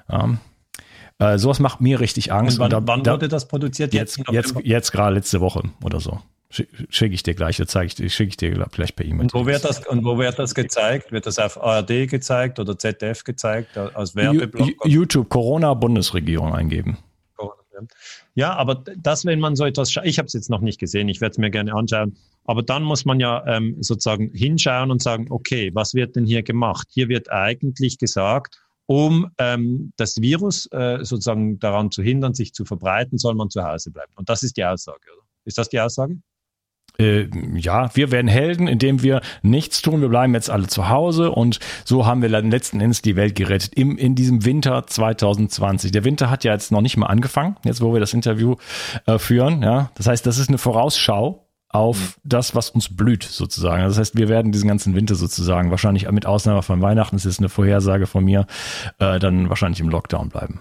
[0.09, 0.39] Ähm,
[1.19, 2.59] äh, sowas macht mir richtig Angst.
[2.59, 3.95] Und wann, und da, wann wurde das produziert?
[3.95, 6.21] Jetzt, jetzt, jetzt, jetzt gerade letzte Woche oder so.
[6.89, 9.23] Schicke ich dir gleich, zeige ich dir, schicke ich dir gleich per E-Mail.
[9.23, 11.11] Und wo wird das, und wo wird das gezeigt?
[11.11, 14.71] Wird das auf ARD gezeigt oder ZDF gezeigt als Werbeblock?
[14.85, 16.99] YouTube Corona Bundesregierung eingeben.
[18.35, 21.21] Ja, aber das, wenn man so etwas, ich habe es jetzt noch nicht gesehen, ich
[21.21, 25.27] werde es mir gerne anschauen, aber dann muss man ja ähm, sozusagen hinschauen und sagen,
[25.31, 26.89] okay, was wird denn hier gemacht?
[26.91, 32.65] Hier wird eigentlich gesagt, um ähm, das Virus äh, sozusagen daran zu hindern, sich zu
[32.65, 34.13] verbreiten, soll man zu Hause bleiben.
[34.17, 35.25] Und das ist die Aussage, oder?
[35.45, 36.19] Ist das die Aussage?
[36.99, 40.01] Äh, ja, wir werden Helden, indem wir nichts tun.
[40.01, 43.35] Wir bleiben jetzt alle zu Hause und so haben wir dann letzten Endes die Welt
[43.35, 45.91] gerettet im, in diesem Winter 2020.
[45.91, 48.57] Der Winter hat ja jetzt noch nicht mal angefangen, jetzt wo wir das Interview
[49.07, 49.63] äh, führen.
[49.63, 51.44] Ja, das heißt, das ist eine Vorausschau
[51.75, 52.21] auf mhm.
[52.25, 53.83] das, was uns blüht, sozusagen.
[53.83, 57.41] Das heißt, wir werden diesen ganzen Winter sozusagen, wahrscheinlich mit Ausnahme von Weihnachten, das ist
[57.41, 58.47] eine Vorhersage von mir,
[59.01, 60.61] äh, dann wahrscheinlich im Lockdown bleiben.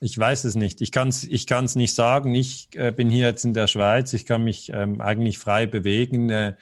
[0.00, 0.82] Ich weiß es nicht.
[0.82, 2.34] Ich kann es ich kann's nicht sagen.
[2.34, 4.12] Ich äh, bin hier jetzt in der Schweiz.
[4.12, 6.28] Ich kann mich ähm, eigentlich frei bewegen.
[6.28, 6.54] Äh,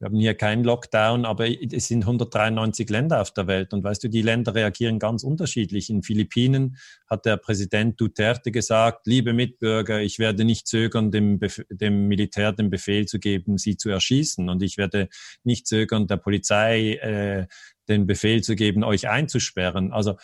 [0.00, 3.74] wir haben hier keinen Lockdown, aber es sind 193 Länder auf der Welt.
[3.74, 5.90] Und weißt du, die Länder reagieren ganz unterschiedlich.
[5.90, 11.62] In Philippinen hat der Präsident Duterte gesagt, liebe Mitbürger, ich werde nicht zögern, dem, Bef
[11.68, 14.48] dem Militär den Befehl zu geben, sie zu erschießen.
[14.48, 15.10] Und ich werde
[15.44, 17.46] nicht zögern, der Polizei äh,
[17.86, 19.92] den Befehl zu geben, euch einzusperren.
[19.92, 20.16] Also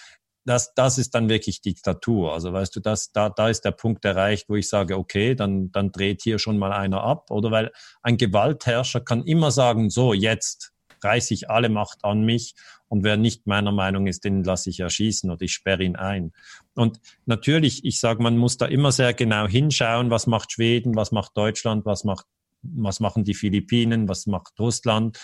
[0.46, 2.32] das, das ist dann wirklich Diktatur.
[2.32, 5.72] Also weißt du, das, da, da ist der Punkt erreicht, wo ich sage, okay, dann,
[5.72, 7.30] dann dreht hier schon mal einer ab.
[7.30, 12.54] Oder weil ein Gewaltherrscher kann immer sagen, so, jetzt reiße ich alle Macht an mich
[12.88, 16.32] und wer nicht meiner Meinung ist, den lasse ich erschießen oder ich sperre ihn ein.
[16.74, 21.10] Und natürlich, ich sage, man muss da immer sehr genau hinschauen, was macht Schweden, was
[21.10, 22.26] macht Deutschland, was macht,
[22.62, 25.18] was machen die Philippinen, was macht Russland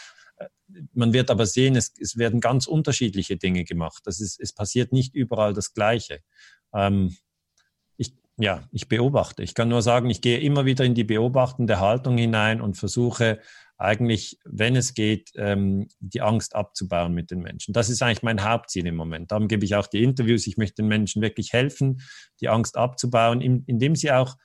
[0.92, 4.02] man wird aber sehen, es, es werden ganz unterschiedliche Dinge gemacht.
[4.04, 6.20] Das ist, es passiert nicht überall das Gleiche.
[6.74, 7.16] Ähm,
[7.96, 9.42] ich, ja, ich beobachte.
[9.42, 13.40] Ich kann nur sagen, ich gehe immer wieder in die beobachtende Haltung hinein und versuche
[13.78, 17.72] eigentlich, wenn es geht, ähm, die Angst abzubauen mit den Menschen.
[17.72, 19.32] Das ist eigentlich mein Hauptziel im Moment.
[19.32, 20.46] Darum gebe ich auch die Interviews.
[20.46, 22.00] Ich möchte den Menschen wirklich helfen,
[22.40, 24.36] die Angst abzubauen, indem sie auch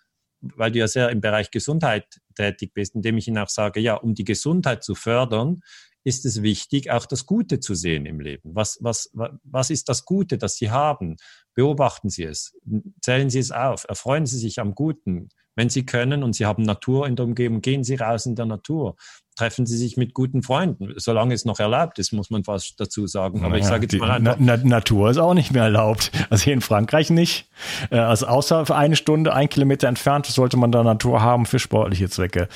[0.41, 3.95] weil du ja sehr im Bereich Gesundheit tätig bist, indem ich ihnen auch sage, ja,
[3.95, 5.61] um die Gesundheit zu fördern,
[6.07, 8.55] ist es wichtig, auch das Gute zu sehen im Leben.
[8.55, 9.11] Was, was,
[9.43, 11.17] was ist das Gute, das Sie haben?
[11.53, 12.55] Beobachten Sie es,
[13.01, 15.27] zählen Sie es auf, erfreuen Sie sich am Guten.
[15.57, 18.45] Wenn Sie können und Sie haben Natur in der Umgebung, gehen Sie raus in der
[18.45, 18.95] Natur.
[19.37, 23.07] Treffen Sie sich mit guten Freunden, solange es noch erlaubt ist, muss man fast dazu
[23.07, 23.39] sagen.
[23.39, 26.11] Aber naja, ich sage jetzt mal einfach, Na Natur ist auch nicht mehr erlaubt.
[26.29, 27.47] Also hier in Frankreich nicht.
[27.91, 31.59] Äh, also außer für eine Stunde, ein Kilometer entfernt sollte man da Natur haben für
[31.59, 32.47] sportliche Zwecke.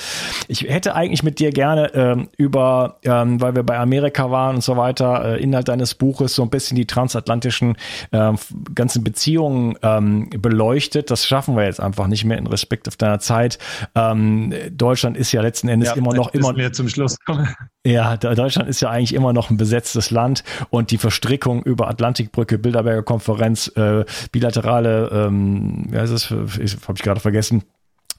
[0.47, 4.63] Ich hätte eigentlich mit dir gerne ähm, über, ähm, weil wir bei Amerika waren und
[4.63, 7.77] so weiter, äh, Inhalt deines Buches so ein bisschen die transatlantischen
[8.11, 8.33] äh,
[8.73, 11.11] ganzen Beziehungen ähm, beleuchtet.
[11.11, 13.59] Das schaffen wir jetzt einfach nicht mehr in Respekt auf deiner Zeit.
[13.95, 17.47] Ähm, Deutschland ist ja letzten Endes ja, immer noch immer zum Schluss kommen.
[17.85, 22.57] Ja, Deutschland ist ja eigentlich immer noch ein besetztes Land und die Verstrickung über Atlantikbrücke,
[22.57, 27.63] Bilderberger Konferenz, äh, bilaterale, ähm, ja, ist es, habe ich gerade vergessen,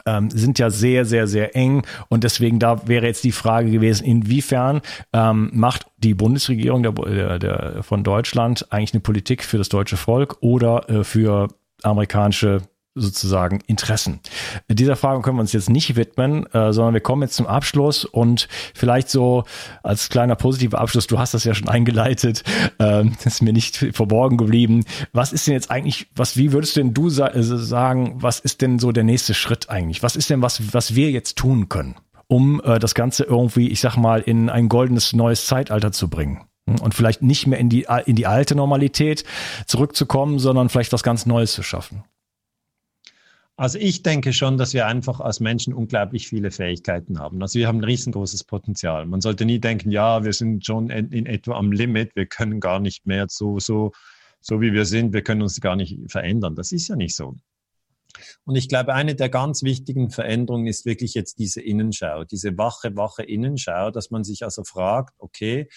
[0.07, 1.85] ähm, sind ja sehr, sehr, sehr eng.
[2.09, 4.81] Und deswegen da wäre jetzt die Frage gewesen, inwiefern
[5.12, 9.97] ähm, macht die Bundesregierung der, der, der, von Deutschland eigentlich eine Politik für das deutsche
[9.97, 11.49] Volk oder äh, für
[11.83, 12.62] amerikanische
[12.94, 14.20] sozusagen Interessen.
[14.68, 18.05] Dieser Frage können wir uns jetzt nicht widmen, äh, sondern wir kommen jetzt zum Abschluss
[18.05, 19.44] und vielleicht so
[19.83, 22.42] als kleiner positiver Abschluss, du hast das ja schon eingeleitet,
[22.78, 24.85] äh, ist mir nicht verborgen geblieben.
[25.12, 28.78] Was ist denn jetzt eigentlich, was, wie würdest denn du äh, sagen, was ist denn
[28.78, 30.02] so der nächste Schritt eigentlich?
[30.02, 33.81] Was ist denn was, was wir jetzt tun können, um äh, das Ganze irgendwie, ich
[33.81, 36.42] sag mal, in ein goldenes neues Zeitalter zu bringen?
[36.81, 39.24] Und vielleicht nicht mehr in die, in die alte Normalität
[39.66, 42.05] zurückzukommen, sondern vielleicht was ganz Neues zu schaffen.
[43.62, 47.40] Also ich denke schon, dass wir einfach als Menschen unglaublich viele Fähigkeiten haben.
[47.42, 49.07] Also wir haben ein riesengroßes Potenzial.
[49.07, 52.59] Man sollte nie denken, ja, wir sind schon in, in etwa am Limit, wir können
[52.59, 53.92] gar nicht mehr so, so,
[54.40, 56.57] so wie wir sind, wir können uns gar nicht verändern.
[56.57, 57.37] Das ist ja nicht so.
[58.44, 62.96] Und ich glaube, eine der ganz wichtigen Veränderungen ist wirklich jetzt diese Innenschau, diese wache,
[62.96, 65.68] wache Innenschau, dass man sich also fragt, okay,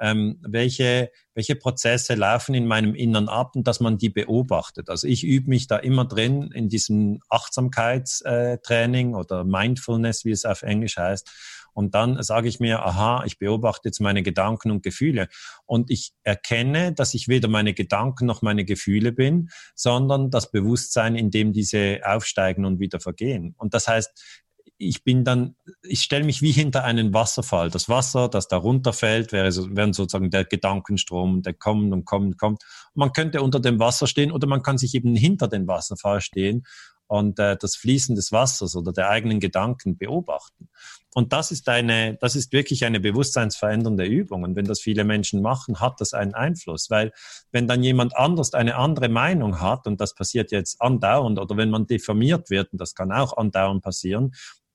[0.00, 4.88] ähm, welche, welche Prozesse laufen in meinem Innern ab und dass man die beobachtet.
[4.90, 10.62] Also ich übe mich da immer drin in diesem Achtsamkeitstraining oder Mindfulness, wie es auf
[10.62, 11.30] Englisch heißt.
[11.74, 15.28] Und dann sage ich mir, aha, ich beobachte jetzt meine Gedanken und Gefühle.
[15.66, 21.16] Und ich erkenne, dass ich weder meine Gedanken noch meine Gefühle bin, sondern das Bewusstsein,
[21.16, 23.54] in dem diese aufsteigen und wieder vergehen.
[23.58, 24.44] Und das heißt,
[24.88, 27.70] ich bin dann, ich stelle mich wie hinter einen Wasserfall.
[27.70, 32.26] Das Wasser, das da runterfällt, wäre so, wäre sozusagen der Gedankenstrom, der kommt und kommt
[32.26, 32.62] und kommt.
[32.94, 36.64] Man könnte unter dem Wasser stehen oder man kann sich eben hinter dem Wasserfall stehen
[37.06, 40.68] und äh, das Fließen des Wassers oder der eigenen Gedanken beobachten.
[41.14, 44.42] Und das ist eine, das ist wirklich eine bewusstseinsverändernde Übung.
[44.42, 46.90] Und wenn das viele Menschen machen, hat das einen Einfluss.
[46.90, 47.12] Weil
[47.52, 51.70] wenn dann jemand anders eine andere Meinung hat, und das passiert jetzt andauernd, oder wenn
[51.70, 54.32] man diffamiert wird, und das kann auch andauernd passieren,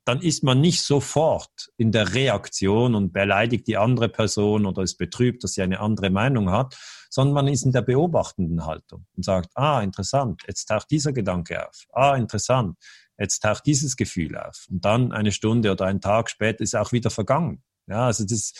[0.09, 4.97] dann ist man nicht sofort in der Reaktion und beleidigt die andere Person oder ist
[4.97, 6.75] betrübt, dass sie eine andere Meinung hat,
[7.11, 11.63] sondern man ist in der beobachtenden Haltung und sagt, ah, interessant, jetzt taucht dieser Gedanke
[11.63, 11.85] auf.
[11.93, 12.75] Ah, interessant,
[13.19, 14.65] jetzt taucht dieses Gefühl auf.
[14.71, 17.61] Und dann eine Stunde oder einen Tag später ist auch wieder vergangen.
[17.85, 18.53] Ja, also das,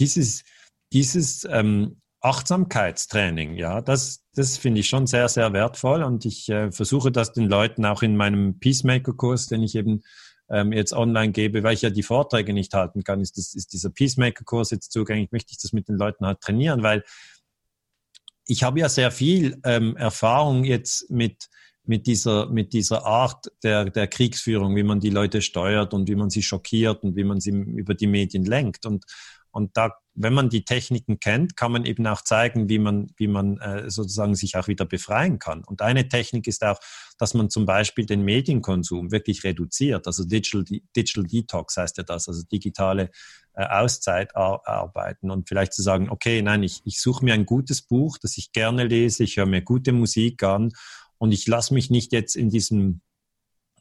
[0.00, 0.42] dieses,
[0.92, 6.72] dieses ähm, Achtsamkeitstraining, ja, das, das finde ich schon sehr, sehr wertvoll und ich äh,
[6.72, 10.02] versuche das den Leuten auch in meinem Peacemaker-Kurs, den ich eben
[10.52, 13.72] ähm, jetzt online gebe, weil ich ja die Vorträge nicht halten kann, ist, das, ist
[13.72, 17.02] dieser Peacemaker-Kurs jetzt zugänglich, möchte ich das mit den Leuten halt trainieren, weil
[18.46, 21.48] ich habe ja sehr viel ähm, Erfahrung jetzt mit,
[21.84, 26.16] mit dieser, mit dieser Art der, der Kriegsführung, wie man die Leute steuert und wie
[26.16, 28.84] man sie schockiert und wie man sie über die Medien lenkt.
[28.84, 29.04] Und,
[29.52, 33.28] und da, wenn man die Techniken kennt, kann man eben auch zeigen, wie man, wie
[33.28, 35.62] man äh, sozusagen sich auch wieder befreien kann.
[35.62, 36.78] Und eine Technik ist auch,
[37.18, 40.06] dass man zum Beispiel den Medienkonsum wirklich reduziert.
[40.06, 40.64] Also Digital,
[40.96, 43.10] Digital Detox heißt ja das, also digitale
[43.54, 47.82] äh, Auszeit arbeiten und vielleicht zu sagen, okay, nein, ich, ich suche mir ein gutes
[47.82, 50.72] Buch, das ich gerne lese, ich höre mir gute Musik an
[51.18, 53.02] und ich lasse mich nicht jetzt in diesem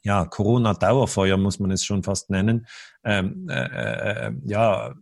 [0.03, 2.67] ja, Corona-Dauerfeuer, muss man es schon fast nennen,
[3.03, 4.95] ähm, äh, äh, äh ja,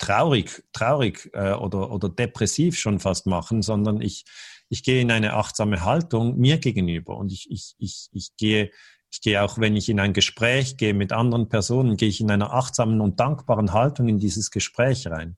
[0.00, 4.24] traurig, traurig äh, oder, oder depressiv schon fast machen, sondern ich,
[4.68, 8.70] ich gehe in eine achtsame Haltung mir gegenüber und ich, ich, ich, ich gehe
[9.12, 12.30] ich gehe auch, wenn ich in ein Gespräch gehe mit anderen Personen, gehe ich in
[12.30, 15.36] einer achtsamen und dankbaren Haltung in dieses Gespräch rein.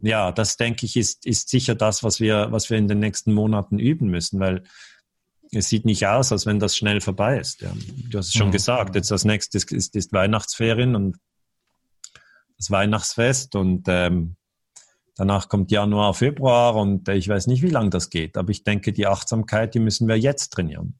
[0.00, 3.32] Ja, das denke ich ist, ist sicher das, was wir, was wir in den nächsten
[3.32, 4.64] Monaten üben müssen, weil
[5.52, 7.62] es sieht nicht aus, als wenn das schnell vorbei ist.
[7.62, 7.72] Ja.
[8.10, 8.52] Du hast es schon mhm.
[8.52, 11.16] gesagt, jetzt als nächstes ist, ist Weihnachtsferien und
[12.62, 14.36] das Weihnachtsfest und ähm,
[15.16, 18.36] danach kommt Januar, Februar und äh, ich weiß nicht, wie lange das geht.
[18.36, 20.98] Aber ich denke, die Achtsamkeit, die müssen wir jetzt trainieren.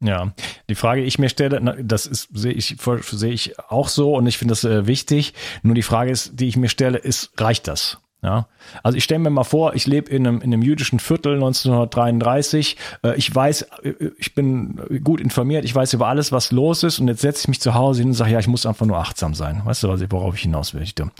[0.00, 0.34] Ja,
[0.68, 2.76] die Frage, die ich mir stelle, das ist, sehe ich,
[3.10, 5.32] sehe ich auch so und ich finde das äh, wichtig.
[5.62, 7.98] Nur die Frage ist, die ich mir stelle, ist, reicht das?
[8.26, 8.48] Ja,
[8.82, 12.76] also ich stelle mir mal vor, ich lebe in einem, in einem jüdischen Viertel 1933.
[13.04, 16.98] Äh, ich weiß, äh, ich bin gut informiert, ich weiß über alles, was los ist
[16.98, 18.98] und jetzt setze ich mich zu Hause hin und sage, ja, ich muss einfach nur
[18.98, 19.62] achtsam sein.
[19.64, 21.12] Weißt du, worauf ich hinaus möchte?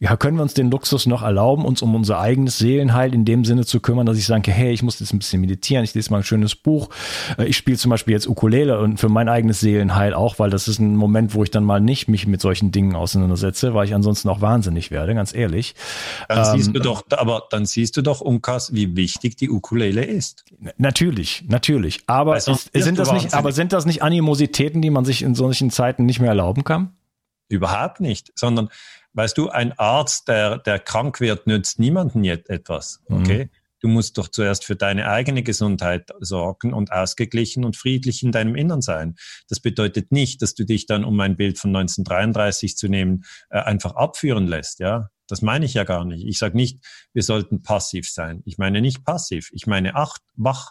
[0.00, 3.44] Ja, können wir uns den Luxus noch erlauben, uns um unser eigenes Seelenheil in dem
[3.44, 6.10] Sinne zu kümmern, dass ich sage, hey, ich muss jetzt ein bisschen meditieren, ich lese
[6.12, 6.88] mal ein schönes Buch.
[7.36, 10.66] Äh, ich spiele zum Beispiel jetzt Ukulele und für mein eigenes Seelenheil auch, weil das
[10.66, 13.94] ist ein Moment, wo ich dann mal nicht mich mit solchen Dingen auseinandersetze, weil ich
[13.94, 15.74] ansonsten auch wahnsinnig werde, ganz ehrlich.
[16.28, 20.04] Dann ähm, siehst du doch, aber dann siehst du doch, Unkas, wie wichtig die Ukulele
[20.04, 20.44] ist.
[20.76, 22.02] Natürlich, natürlich.
[22.06, 25.70] Aber ist, sind das nicht, aber sind das nicht Animositäten, die man sich in solchen
[25.70, 26.96] Zeiten nicht mehr erlauben kann?
[27.48, 28.68] Überhaupt nicht, sondern
[29.14, 33.00] weißt du, ein Arzt, der, der krank wird, nützt niemanden jetzt etwas.
[33.08, 33.44] Okay?
[33.44, 33.50] Mhm.
[33.84, 38.54] Du musst doch zuerst für deine eigene Gesundheit sorgen und ausgeglichen und friedlich in deinem
[38.54, 39.14] Innern sein.
[39.50, 43.58] Das bedeutet nicht, dass du dich dann, um ein Bild von 1933 zu nehmen, äh,
[43.58, 44.78] einfach abführen lässt.
[44.78, 46.26] Ja, das meine ich ja gar nicht.
[46.26, 48.40] Ich sage nicht, wir sollten passiv sein.
[48.46, 49.50] Ich meine nicht passiv.
[49.52, 50.70] Ich meine acht, wach,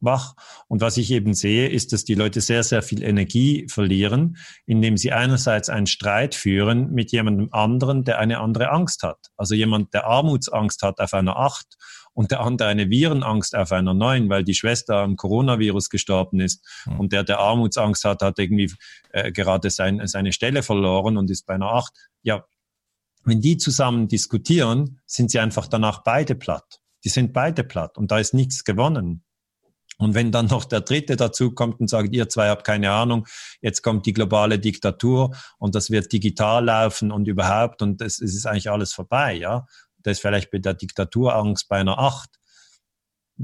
[0.00, 0.34] wach.
[0.66, 4.96] Und was ich eben sehe, ist, dass die Leute sehr, sehr viel Energie verlieren, indem
[4.96, 9.28] sie einerseits einen Streit führen mit jemandem anderen, der eine andere Angst hat.
[9.36, 11.76] Also jemand, der Armutsangst hat auf einer acht
[12.14, 16.64] und der andere eine Virenangst auf einer neun, weil die Schwester am Coronavirus gestorben ist.
[16.86, 17.00] Mhm.
[17.00, 18.72] Und der, der Armutsangst hat, hat irgendwie
[19.10, 21.92] äh, gerade sein, seine Stelle verloren und ist bei einer acht.
[22.22, 22.44] Ja,
[23.24, 26.80] wenn die zusammen diskutieren, sind sie einfach danach beide platt.
[27.04, 29.24] Die sind beide platt und da ist nichts gewonnen.
[29.98, 33.26] Und wenn dann noch der Dritte dazu kommt und sagt, ihr zwei habt keine Ahnung,
[33.60, 38.34] jetzt kommt die globale Diktatur und das wird digital laufen und überhaupt und es, es
[38.34, 39.66] ist eigentlich alles vorbei, ja.
[40.02, 42.30] Das ist vielleicht bei der Diktaturangst bei einer Acht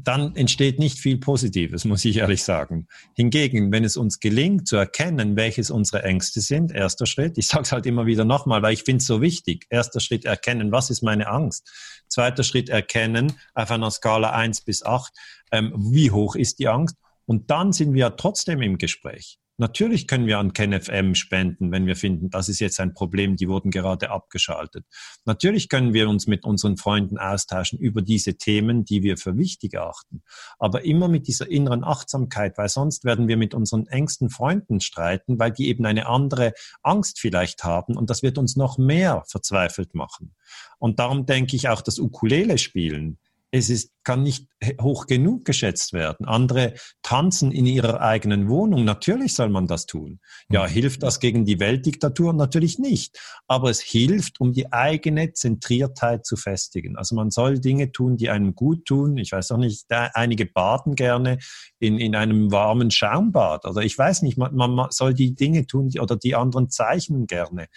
[0.04, 2.88] dann entsteht nicht viel Positives, muss ich ehrlich sagen.
[3.14, 7.62] Hingegen, wenn es uns gelingt zu erkennen, welches unsere Ängste sind, erster Schritt, ich sage
[7.62, 10.90] es halt immer wieder nochmal, weil ich finde es so wichtig, erster Schritt erkennen, was
[10.90, 11.68] ist meine Angst?
[12.08, 15.12] Zweiter Schritt erkennen, auf einer Skala eins bis acht,
[15.52, 16.96] ähm, wie hoch ist die Angst?
[17.26, 19.38] Und dann sind wir trotzdem im Gespräch.
[19.60, 23.48] Natürlich können wir an KenFM spenden, wenn wir finden, das ist jetzt ein Problem, die
[23.48, 24.86] wurden gerade abgeschaltet.
[25.24, 29.76] Natürlich können wir uns mit unseren Freunden austauschen über diese Themen, die wir für wichtig
[29.76, 30.22] achten.
[30.60, 35.40] Aber immer mit dieser inneren Achtsamkeit, weil sonst werden wir mit unseren engsten Freunden streiten,
[35.40, 36.52] weil die eben eine andere
[36.84, 40.36] Angst vielleicht haben und das wird uns noch mehr verzweifelt machen.
[40.78, 43.18] Und darum denke ich auch, das Ukulele spielen
[43.50, 44.46] es ist, kann nicht
[44.80, 46.26] hoch genug geschätzt werden.
[46.26, 48.84] Andere tanzen in ihrer eigenen Wohnung.
[48.84, 50.20] Natürlich soll man das tun.
[50.50, 50.70] Ja, mhm.
[50.70, 52.32] hilft das gegen die Weltdiktatur?
[52.32, 53.18] Natürlich nicht.
[53.46, 56.96] Aber es hilft, um die eigene Zentriertheit zu festigen.
[56.96, 59.16] Also man soll Dinge tun, die einem gut tun.
[59.16, 61.38] Ich weiß auch nicht, einige baden gerne
[61.78, 63.64] in, in einem warmen Schaumbad.
[63.64, 67.68] Oder ich weiß nicht, man, man soll die Dinge tun oder die anderen zeichnen gerne.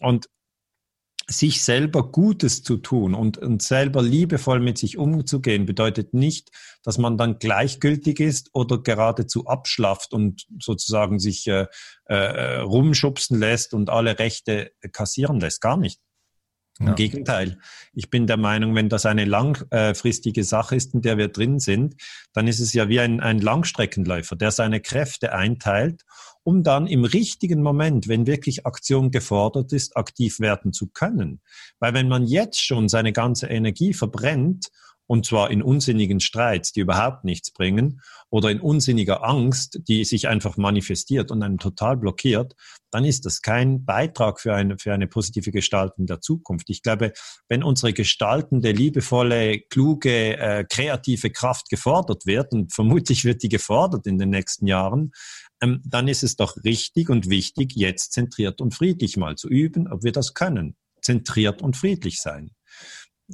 [0.00, 0.28] Und
[1.32, 6.50] sich selber Gutes zu tun und, und selber liebevoll mit sich umzugehen, bedeutet nicht,
[6.82, 11.66] dass man dann gleichgültig ist oder geradezu abschlafft und sozusagen sich äh,
[12.04, 15.60] äh, rumschubsen lässt und alle Rechte kassieren lässt.
[15.60, 16.00] Gar nicht.
[16.78, 16.94] Im ja.
[16.94, 17.58] Gegenteil.
[17.92, 21.96] Ich bin der Meinung, wenn das eine langfristige Sache ist, in der wir drin sind,
[22.32, 26.02] dann ist es ja wie ein, ein Langstreckenläufer, der seine Kräfte einteilt
[26.44, 31.40] um dann im richtigen Moment, wenn wirklich Aktion gefordert ist, aktiv werden zu können.
[31.78, 34.68] Weil wenn man jetzt schon seine ganze Energie verbrennt,
[35.06, 40.28] und zwar in unsinnigen Streits, die überhaupt nichts bringen, oder in unsinniger Angst, die sich
[40.28, 42.54] einfach manifestiert und einen total blockiert,
[42.90, 46.70] dann ist das kein Beitrag für eine, für eine positive Gestaltung der Zukunft.
[46.70, 47.12] Ich glaube,
[47.48, 54.06] wenn unsere gestaltende, liebevolle, kluge, äh, kreative Kraft gefordert wird, und vermutlich wird die gefordert
[54.06, 55.12] in den nächsten Jahren,
[55.62, 59.88] ähm, dann ist es doch richtig und wichtig, jetzt zentriert und friedlich mal zu üben,
[59.88, 60.76] ob wir das können.
[61.02, 62.52] Zentriert und friedlich sein.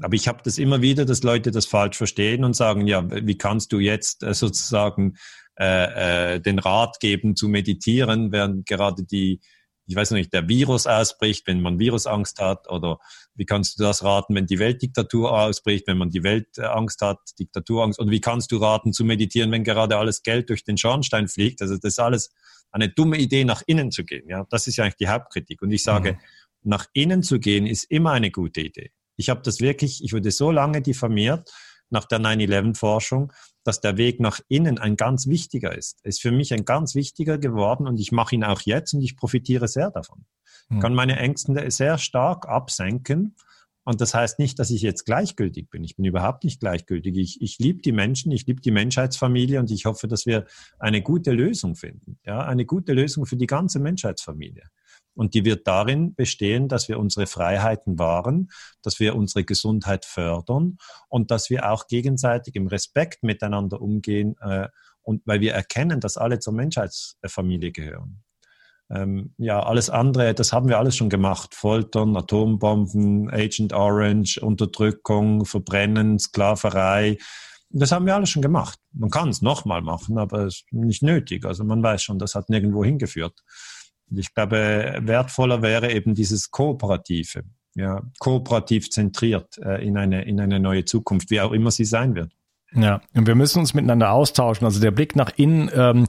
[0.01, 3.39] Aber ich habe das immer wieder, dass Leute das falsch verstehen und sagen, ja, wie
[3.39, 5.17] kannst du jetzt äh, sozusagen
[5.59, 9.41] äh, äh, den Rat geben zu meditieren, während gerade die
[9.89, 12.99] ich weiß noch nicht, der Virus ausbricht, wenn man Virusangst hat, oder
[13.35, 17.99] wie kannst du das raten, wenn die Weltdiktatur ausbricht, wenn man die Weltangst hat, Diktaturangst,
[17.99, 21.63] oder wie kannst du raten zu meditieren, wenn gerade alles Geld durch den Schornstein fliegt?
[21.63, 22.31] Also das ist alles
[22.71, 24.29] eine dumme Idee, nach innen zu gehen.
[24.29, 25.63] Ja, das ist ja eigentlich die Hauptkritik.
[25.63, 26.19] Und ich sage, mhm.
[26.65, 28.91] nach innen zu gehen ist immer eine gute Idee.
[29.19, 31.51] Ich habe das wirklich, ich wurde so lange diffamiert
[31.91, 33.33] nach der 9-11-Forschung,
[33.65, 36.01] dass der Weg nach innen ein ganz wichtiger ist.
[36.05, 39.17] ist für mich ein ganz wichtiger geworden und ich mache ihn auch jetzt und ich
[39.17, 40.25] profitiere sehr davon.
[40.71, 40.81] Ich hm.
[40.81, 43.37] kann meine Ängste sehr stark absenken.
[43.85, 45.83] Und das heißt nicht, dass ich jetzt gleichgültig bin.
[45.83, 47.17] Ich bin überhaupt nicht gleichgültig.
[47.17, 50.47] Ich, ich liebe die Menschen, ich liebe die Menschheitsfamilie und ich hoffe, dass wir
[50.79, 52.19] eine gute Lösung finden.
[52.25, 54.65] Ja, eine gute Lösung für die ganze Menschheitsfamilie.
[55.19, 58.51] Und die wird darin bestehen, dass wir unsere Freiheiten wahren,
[58.83, 60.79] dass wir unsere Gesundheit fördern
[61.09, 64.69] und dass wir auch gegenseitig im Respekt miteinander umgehen äh,
[65.03, 68.23] und weil wir erkennen, dass alle zur Menschheitsfamilie gehören.
[68.91, 71.53] Ähm, ja, alles andere, das haben wir alles schon gemacht.
[71.53, 77.19] Foltern, Atombomben, Agent Orange, Unterdrückung, Verbrennen, Sklaverei.
[77.71, 78.79] Das haben wir alles schon gemacht.
[78.93, 81.45] Man kann es nochmal machen, aber es ist nicht nötig.
[81.45, 83.43] Also man weiß schon, das hat nirgendwo hingeführt.
[84.11, 87.43] Ich glaube, wertvoller wäre eben dieses Kooperative,
[87.75, 92.15] ja, kooperativ zentriert äh, in, eine, in eine neue Zukunft, wie auch immer sie sein
[92.15, 92.33] wird.
[92.75, 94.67] Ja, und wir müssen uns miteinander austauschen.
[94.67, 96.07] Also der Blick nach innen ähm,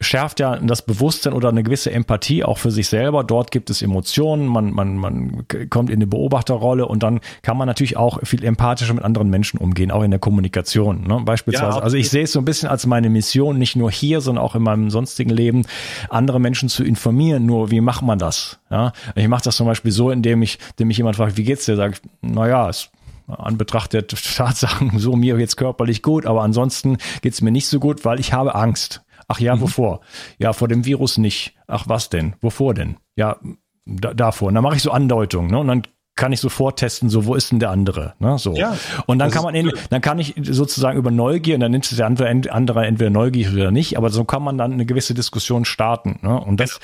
[0.00, 3.24] schärft ja das Bewusstsein oder eine gewisse Empathie auch für sich selber.
[3.24, 7.66] Dort gibt es Emotionen, man, man, man kommt in eine Beobachterrolle und dann kann man
[7.66, 11.02] natürlich auch viel empathischer mit anderen Menschen umgehen, auch in der Kommunikation.
[11.08, 11.22] Ne?
[11.24, 11.78] Beispielsweise.
[11.78, 14.44] Ja, also ich sehe es so ein bisschen als meine Mission, nicht nur hier, sondern
[14.44, 15.64] auch in meinem sonstigen Leben,
[16.08, 17.46] andere Menschen zu informieren.
[17.46, 18.60] Nur wie macht man das?
[18.70, 21.64] Ja, ich mache das zum Beispiel so, indem ich, indem mich jemand fragt, wie geht's
[21.64, 21.74] dir?
[21.74, 22.90] Sag ich, naja, es
[23.26, 27.80] an Betracht der Tatsachen so mir jetzt körperlich gut, aber ansonsten geht's mir nicht so
[27.80, 29.02] gut, weil ich habe Angst.
[29.28, 29.62] Ach ja, mhm.
[29.62, 30.00] wovor?
[30.38, 31.54] Ja, vor dem Virus nicht.
[31.66, 32.36] Ach was denn?
[32.40, 32.96] Wovor denn?
[33.16, 33.38] Ja,
[33.84, 34.48] da, davor.
[34.48, 35.58] Und dann mache ich so Andeutungen, ne?
[35.58, 35.82] Und dann
[36.16, 38.38] kann ich sofort testen, so wo ist denn der andere, ne?
[38.38, 38.54] So.
[38.54, 41.84] Ja, und dann kann man, in, dann kann ich sozusagen über Neugier, und dann nimmt
[41.84, 45.14] es der andere, andere entweder neugierig oder nicht, aber so kann man dann eine gewisse
[45.14, 46.40] Diskussion starten, ne?
[46.40, 46.80] Und das,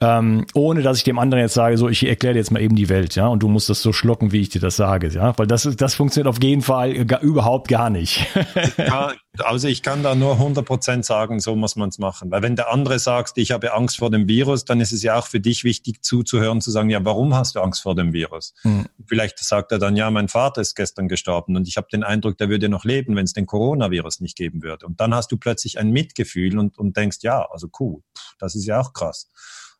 [0.00, 2.74] ähm, ohne dass ich dem anderen jetzt sage, so ich erkläre dir jetzt mal eben
[2.74, 5.36] die Welt, ja, und du musst das so schlucken, wie ich dir das sage, ja,
[5.38, 8.26] weil das das funktioniert auf jeden Fall gar, überhaupt gar nicht.
[8.78, 12.30] ja, also ich kann da nur 100% sagen, so muss man es machen.
[12.30, 15.18] Weil wenn der andere sagt, ich habe Angst vor dem Virus, dann ist es ja
[15.18, 18.52] auch für dich wichtig zuzuhören, zu sagen, ja, warum hast du Angst vor dem Virus?
[18.62, 18.86] Mhm.
[19.06, 22.36] Vielleicht sagt er dann, ja, mein Vater ist gestern gestorben und ich habe den Eindruck,
[22.36, 24.84] der würde noch leben, wenn es den Coronavirus nicht geben würde.
[24.84, 28.02] Und dann hast du plötzlich ein Mitgefühl und, und denkst, ja, also cool,
[28.38, 29.30] das ist ja auch krass.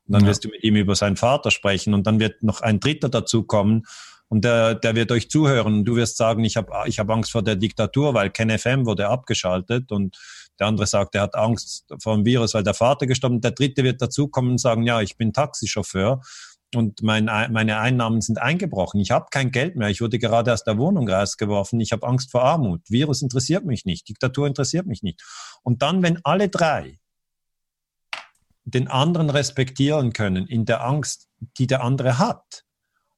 [0.07, 0.28] Und dann ja.
[0.28, 3.42] wirst du mit ihm über seinen Vater sprechen und dann wird noch ein Dritter dazu
[3.42, 3.84] kommen
[4.32, 5.84] und der, der wird euch zuhören.
[5.84, 9.92] Du wirst sagen, ich habe ich hab Angst vor der Diktatur, weil KenFM wurde abgeschaltet.
[9.92, 10.16] Und
[10.58, 13.44] der andere sagt, er hat Angst vor dem Virus, weil der Vater gestorben ist.
[13.44, 16.22] Der dritte wird dazukommen und sagen, ja, ich bin Taxichauffeur
[16.74, 19.02] und mein, meine Einnahmen sind eingebrochen.
[19.02, 19.90] Ich habe kein Geld mehr.
[19.90, 21.78] Ich wurde gerade aus der Wohnung rausgeworfen.
[21.80, 22.80] Ich habe Angst vor Armut.
[22.88, 24.08] Virus interessiert mich nicht.
[24.08, 25.22] Diktatur interessiert mich nicht.
[25.62, 26.98] Und dann, wenn alle drei
[28.64, 31.28] den anderen respektieren können in der Angst,
[31.58, 32.64] die der andere hat,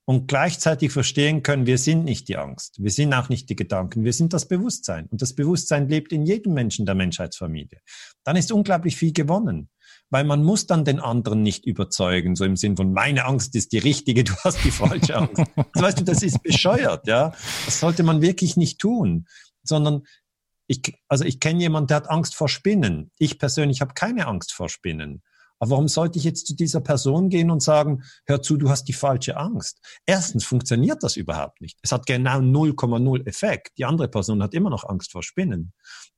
[0.06, 4.04] und gleichzeitig verstehen können, wir sind nicht die Angst, wir sind auch nicht die Gedanken,
[4.04, 5.06] wir sind das Bewusstsein.
[5.10, 7.80] Und das Bewusstsein lebt in jedem Menschen der Menschheitsfamilie.
[8.24, 9.70] Dann ist unglaublich viel gewonnen.
[10.10, 13.72] Weil man muss dann den anderen nicht überzeugen, so im Sinn von, meine Angst ist
[13.72, 15.42] die richtige, du hast die falsche Angst.
[15.72, 17.32] Das weißt du, das ist bescheuert, ja.
[17.64, 19.26] Das sollte man wirklich nicht tun,
[19.62, 20.02] sondern
[20.66, 23.10] ich, also ich kenne jemanden, der hat Angst vor Spinnen.
[23.18, 25.22] Ich persönlich habe keine Angst vor Spinnen.
[25.58, 28.84] Aber warum sollte ich jetzt zu dieser Person gehen und sagen, hör zu, du hast
[28.84, 29.80] die falsche Angst?
[30.06, 31.78] Erstens funktioniert das überhaupt nicht.
[31.82, 33.78] Es hat genau 0,0 Effekt.
[33.78, 35.72] Die andere Person hat immer noch Angst vor Spinnen.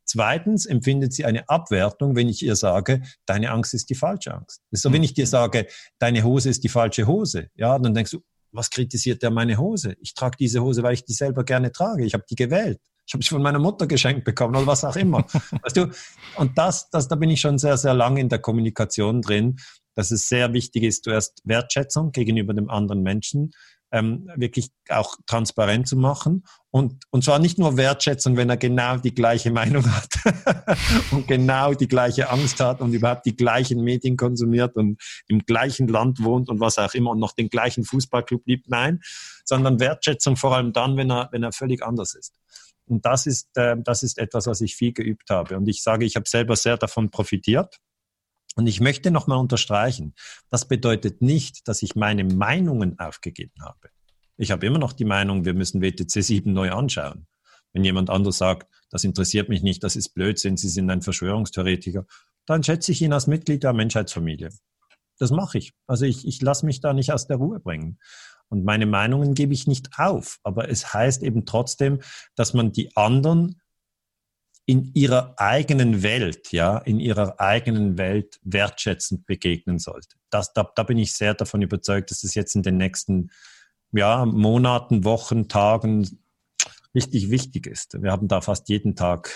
[0.04, 4.60] Zweitens empfindet sie eine Abwertung, wenn ich ihr sage, deine Angst ist die falsche Angst.
[4.70, 5.66] Das ist so, wenn ich dir sage,
[5.98, 7.48] deine Hose ist die falsche Hose.
[7.56, 8.22] Ja, dann denkst du,
[8.52, 9.96] was kritisiert der meine Hose?
[10.00, 12.04] Ich trage diese Hose, weil ich die selber gerne trage.
[12.04, 14.96] Ich habe die gewählt ich habe sie von meiner Mutter geschenkt bekommen oder was auch
[14.96, 15.24] immer.
[15.62, 15.90] weißt du?
[16.36, 19.56] Und das, das, da bin ich schon sehr, sehr lange in der Kommunikation drin,
[19.94, 23.52] dass es sehr wichtig ist, zuerst Wertschätzung gegenüber dem anderen Menschen
[23.92, 26.44] ähm, wirklich auch transparent zu machen.
[26.70, 30.08] Und, und zwar nicht nur Wertschätzung, wenn er genau die gleiche Meinung hat
[31.12, 35.88] und genau die gleiche Angst hat und überhaupt die gleichen Medien konsumiert und im gleichen
[35.88, 38.68] Land wohnt und was auch immer und noch den gleichen Fußballclub liebt.
[38.68, 39.00] Nein,
[39.44, 42.34] sondern Wertschätzung vor allem dann, wenn er, wenn er völlig anders ist.
[42.86, 45.56] Und das ist, äh, das ist etwas, was ich viel geübt habe.
[45.56, 47.78] Und ich sage, ich habe selber sehr davon profitiert.
[48.54, 50.14] Und ich möchte nochmal unterstreichen,
[50.48, 53.90] das bedeutet nicht, dass ich meine Meinungen aufgegeben habe.
[54.38, 57.26] Ich habe immer noch die Meinung, wir müssen WTC 7 neu anschauen.
[57.72, 62.06] Wenn jemand anderes sagt, das interessiert mich nicht, das ist Blödsinn, Sie sind ein Verschwörungstheoretiker,
[62.46, 64.50] dann schätze ich ihn als Mitglied der Menschheitsfamilie.
[65.18, 65.74] Das mache ich.
[65.86, 67.98] Also ich, ich lasse mich da nicht aus der Ruhe bringen.
[68.48, 70.38] Und meine Meinungen gebe ich nicht auf.
[70.42, 72.00] Aber es heißt eben trotzdem,
[72.34, 73.60] dass man die anderen
[74.66, 80.16] in ihrer eigenen Welt, ja, in ihrer eigenen Welt wertschätzend begegnen sollte.
[80.28, 83.30] Das, da, da bin ich sehr davon überzeugt, dass das jetzt in den nächsten
[83.92, 86.18] ja, Monaten, Wochen, Tagen
[86.94, 88.02] richtig wichtig ist.
[88.02, 89.30] Wir haben da fast jeden Tag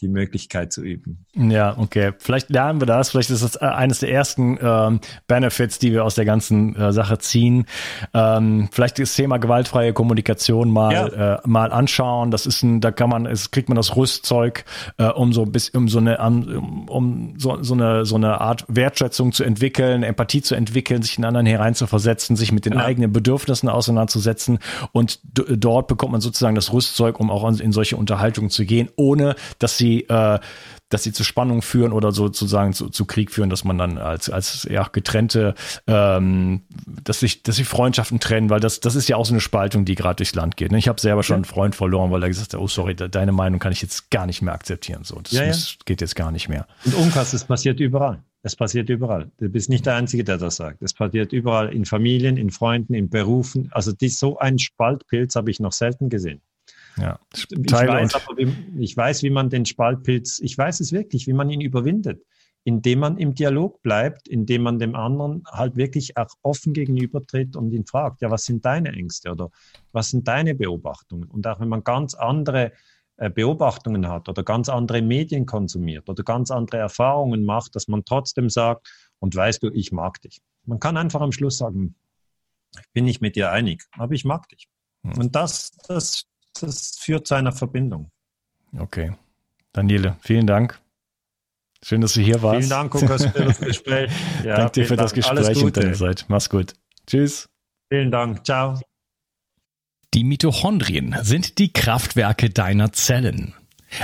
[0.00, 1.26] die Möglichkeit zu üben.
[1.34, 2.12] Ja, okay.
[2.18, 3.10] Vielleicht lernen wir das.
[3.10, 6.92] Vielleicht ist das äh, eines der ersten ähm, Benefits, die wir aus der ganzen äh,
[6.92, 7.66] Sache ziehen.
[8.14, 11.34] Ähm, vielleicht das Thema gewaltfreie Kommunikation mal ja.
[11.34, 12.30] äh, mal anschauen.
[12.30, 14.64] Das ist ein, da kann man, es kriegt man das Rüstzeug,
[14.96, 18.64] äh, um so bis um so eine um, um so, so eine so eine Art
[18.68, 22.84] Wertschätzung zu entwickeln, Empathie zu entwickeln, sich in anderen hereinzuversetzen, sich mit den ja.
[22.84, 24.58] eigenen Bedürfnissen auseinanderzusetzen
[24.92, 29.34] und dort bekommt man sozusagen das Rüstzeug, um auch in solche Unterhaltungen zu gehen, ohne
[29.58, 30.38] dass sie äh,
[30.90, 34.28] dass sie zu Spannung führen oder sozusagen zu, zu Krieg führen, dass man dann als,
[34.28, 35.54] als ja, getrennte,
[35.86, 36.62] ähm,
[37.04, 39.84] dass sich, dass sich Freundschaften trennen, weil das, das ist ja auch so eine Spaltung,
[39.84, 40.72] die gerade durchs Land geht.
[40.72, 40.78] Ne?
[40.78, 43.60] Ich habe selber schon einen Freund verloren, weil er gesagt hat, oh sorry, deine Meinung
[43.60, 45.04] kann ich jetzt gar nicht mehr akzeptieren.
[45.04, 45.54] So, das, ja, ja.
[45.84, 46.66] geht jetzt gar nicht mehr.
[46.84, 48.22] Und Umkast, das passiert überall.
[48.42, 49.30] Es passiert überall.
[49.38, 50.82] Du bist nicht der Einzige, der das sagt.
[50.82, 53.68] Es passiert überall in Familien, in Freunden, in Berufen.
[53.70, 56.40] Also die, so ein Spaltpilz habe ich noch selten gesehen.
[56.96, 61.32] Ja, ich weiß, wie, ich weiß, wie man den Spaltpilz, ich weiß es wirklich, wie
[61.32, 62.22] man ihn überwindet,
[62.64, 67.72] indem man im Dialog bleibt, indem man dem anderen halt wirklich auch offen gegenübertritt und
[67.72, 69.50] ihn fragt, ja, was sind deine Ängste oder
[69.92, 71.28] was sind deine Beobachtungen?
[71.28, 72.72] Und auch wenn man ganz andere
[73.16, 78.04] äh, Beobachtungen hat oder ganz andere Medien konsumiert oder ganz andere Erfahrungen macht, dass man
[78.04, 78.88] trotzdem sagt,
[79.18, 80.40] und weißt du, ich mag dich.
[80.64, 81.94] Man kann einfach am Schluss sagen,
[82.78, 84.68] ich bin nicht mit dir einig, aber ich mag dich.
[85.02, 85.18] Hm.
[85.18, 86.24] Und das, das
[86.60, 88.10] das führt zu einer Verbindung.
[88.78, 89.12] Okay.
[89.72, 90.80] Daniele, vielen Dank.
[91.82, 92.58] Schön, dass du hier warst.
[92.58, 94.10] Vielen Dank, Lukas, für das Gespräch.
[94.44, 95.06] Ja, Danke dir für Dank.
[95.06, 96.26] das Gespräch und deine Zeit.
[96.28, 96.74] Mach's gut.
[97.06, 97.48] Tschüss.
[97.88, 98.44] Vielen Dank.
[98.44, 98.78] Ciao.
[100.12, 103.54] Die Mitochondrien sind die Kraftwerke deiner Zellen.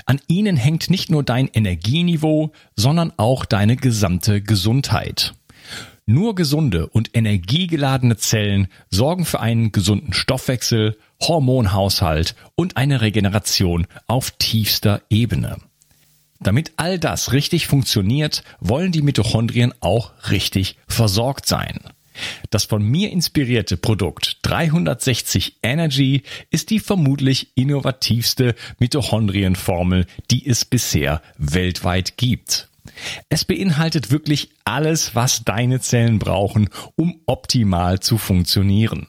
[0.04, 5.34] An ihnen hängt nicht nur dein Energieniveau, sondern auch deine gesamte Gesundheit.
[6.06, 14.32] Nur gesunde und energiegeladene Zellen sorgen für einen gesunden Stoffwechsel, Hormonhaushalt und eine Regeneration auf
[14.32, 15.56] tiefster Ebene.
[16.40, 21.80] Damit all das richtig funktioniert, wollen die Mitochondrien auch richtig versorgt sein.
[22.50, 31.22] Das von mir inspirierte Produkt 360 Energy ist die vermutlich innovativste Mitochondrienformel, die es bisher
[31.36, 32.68] weltweit gibt.
[33.28, 39.08] Es beinhaltet wirklich alles, was deine Zellen brauchen, um optimal zu funktionieren.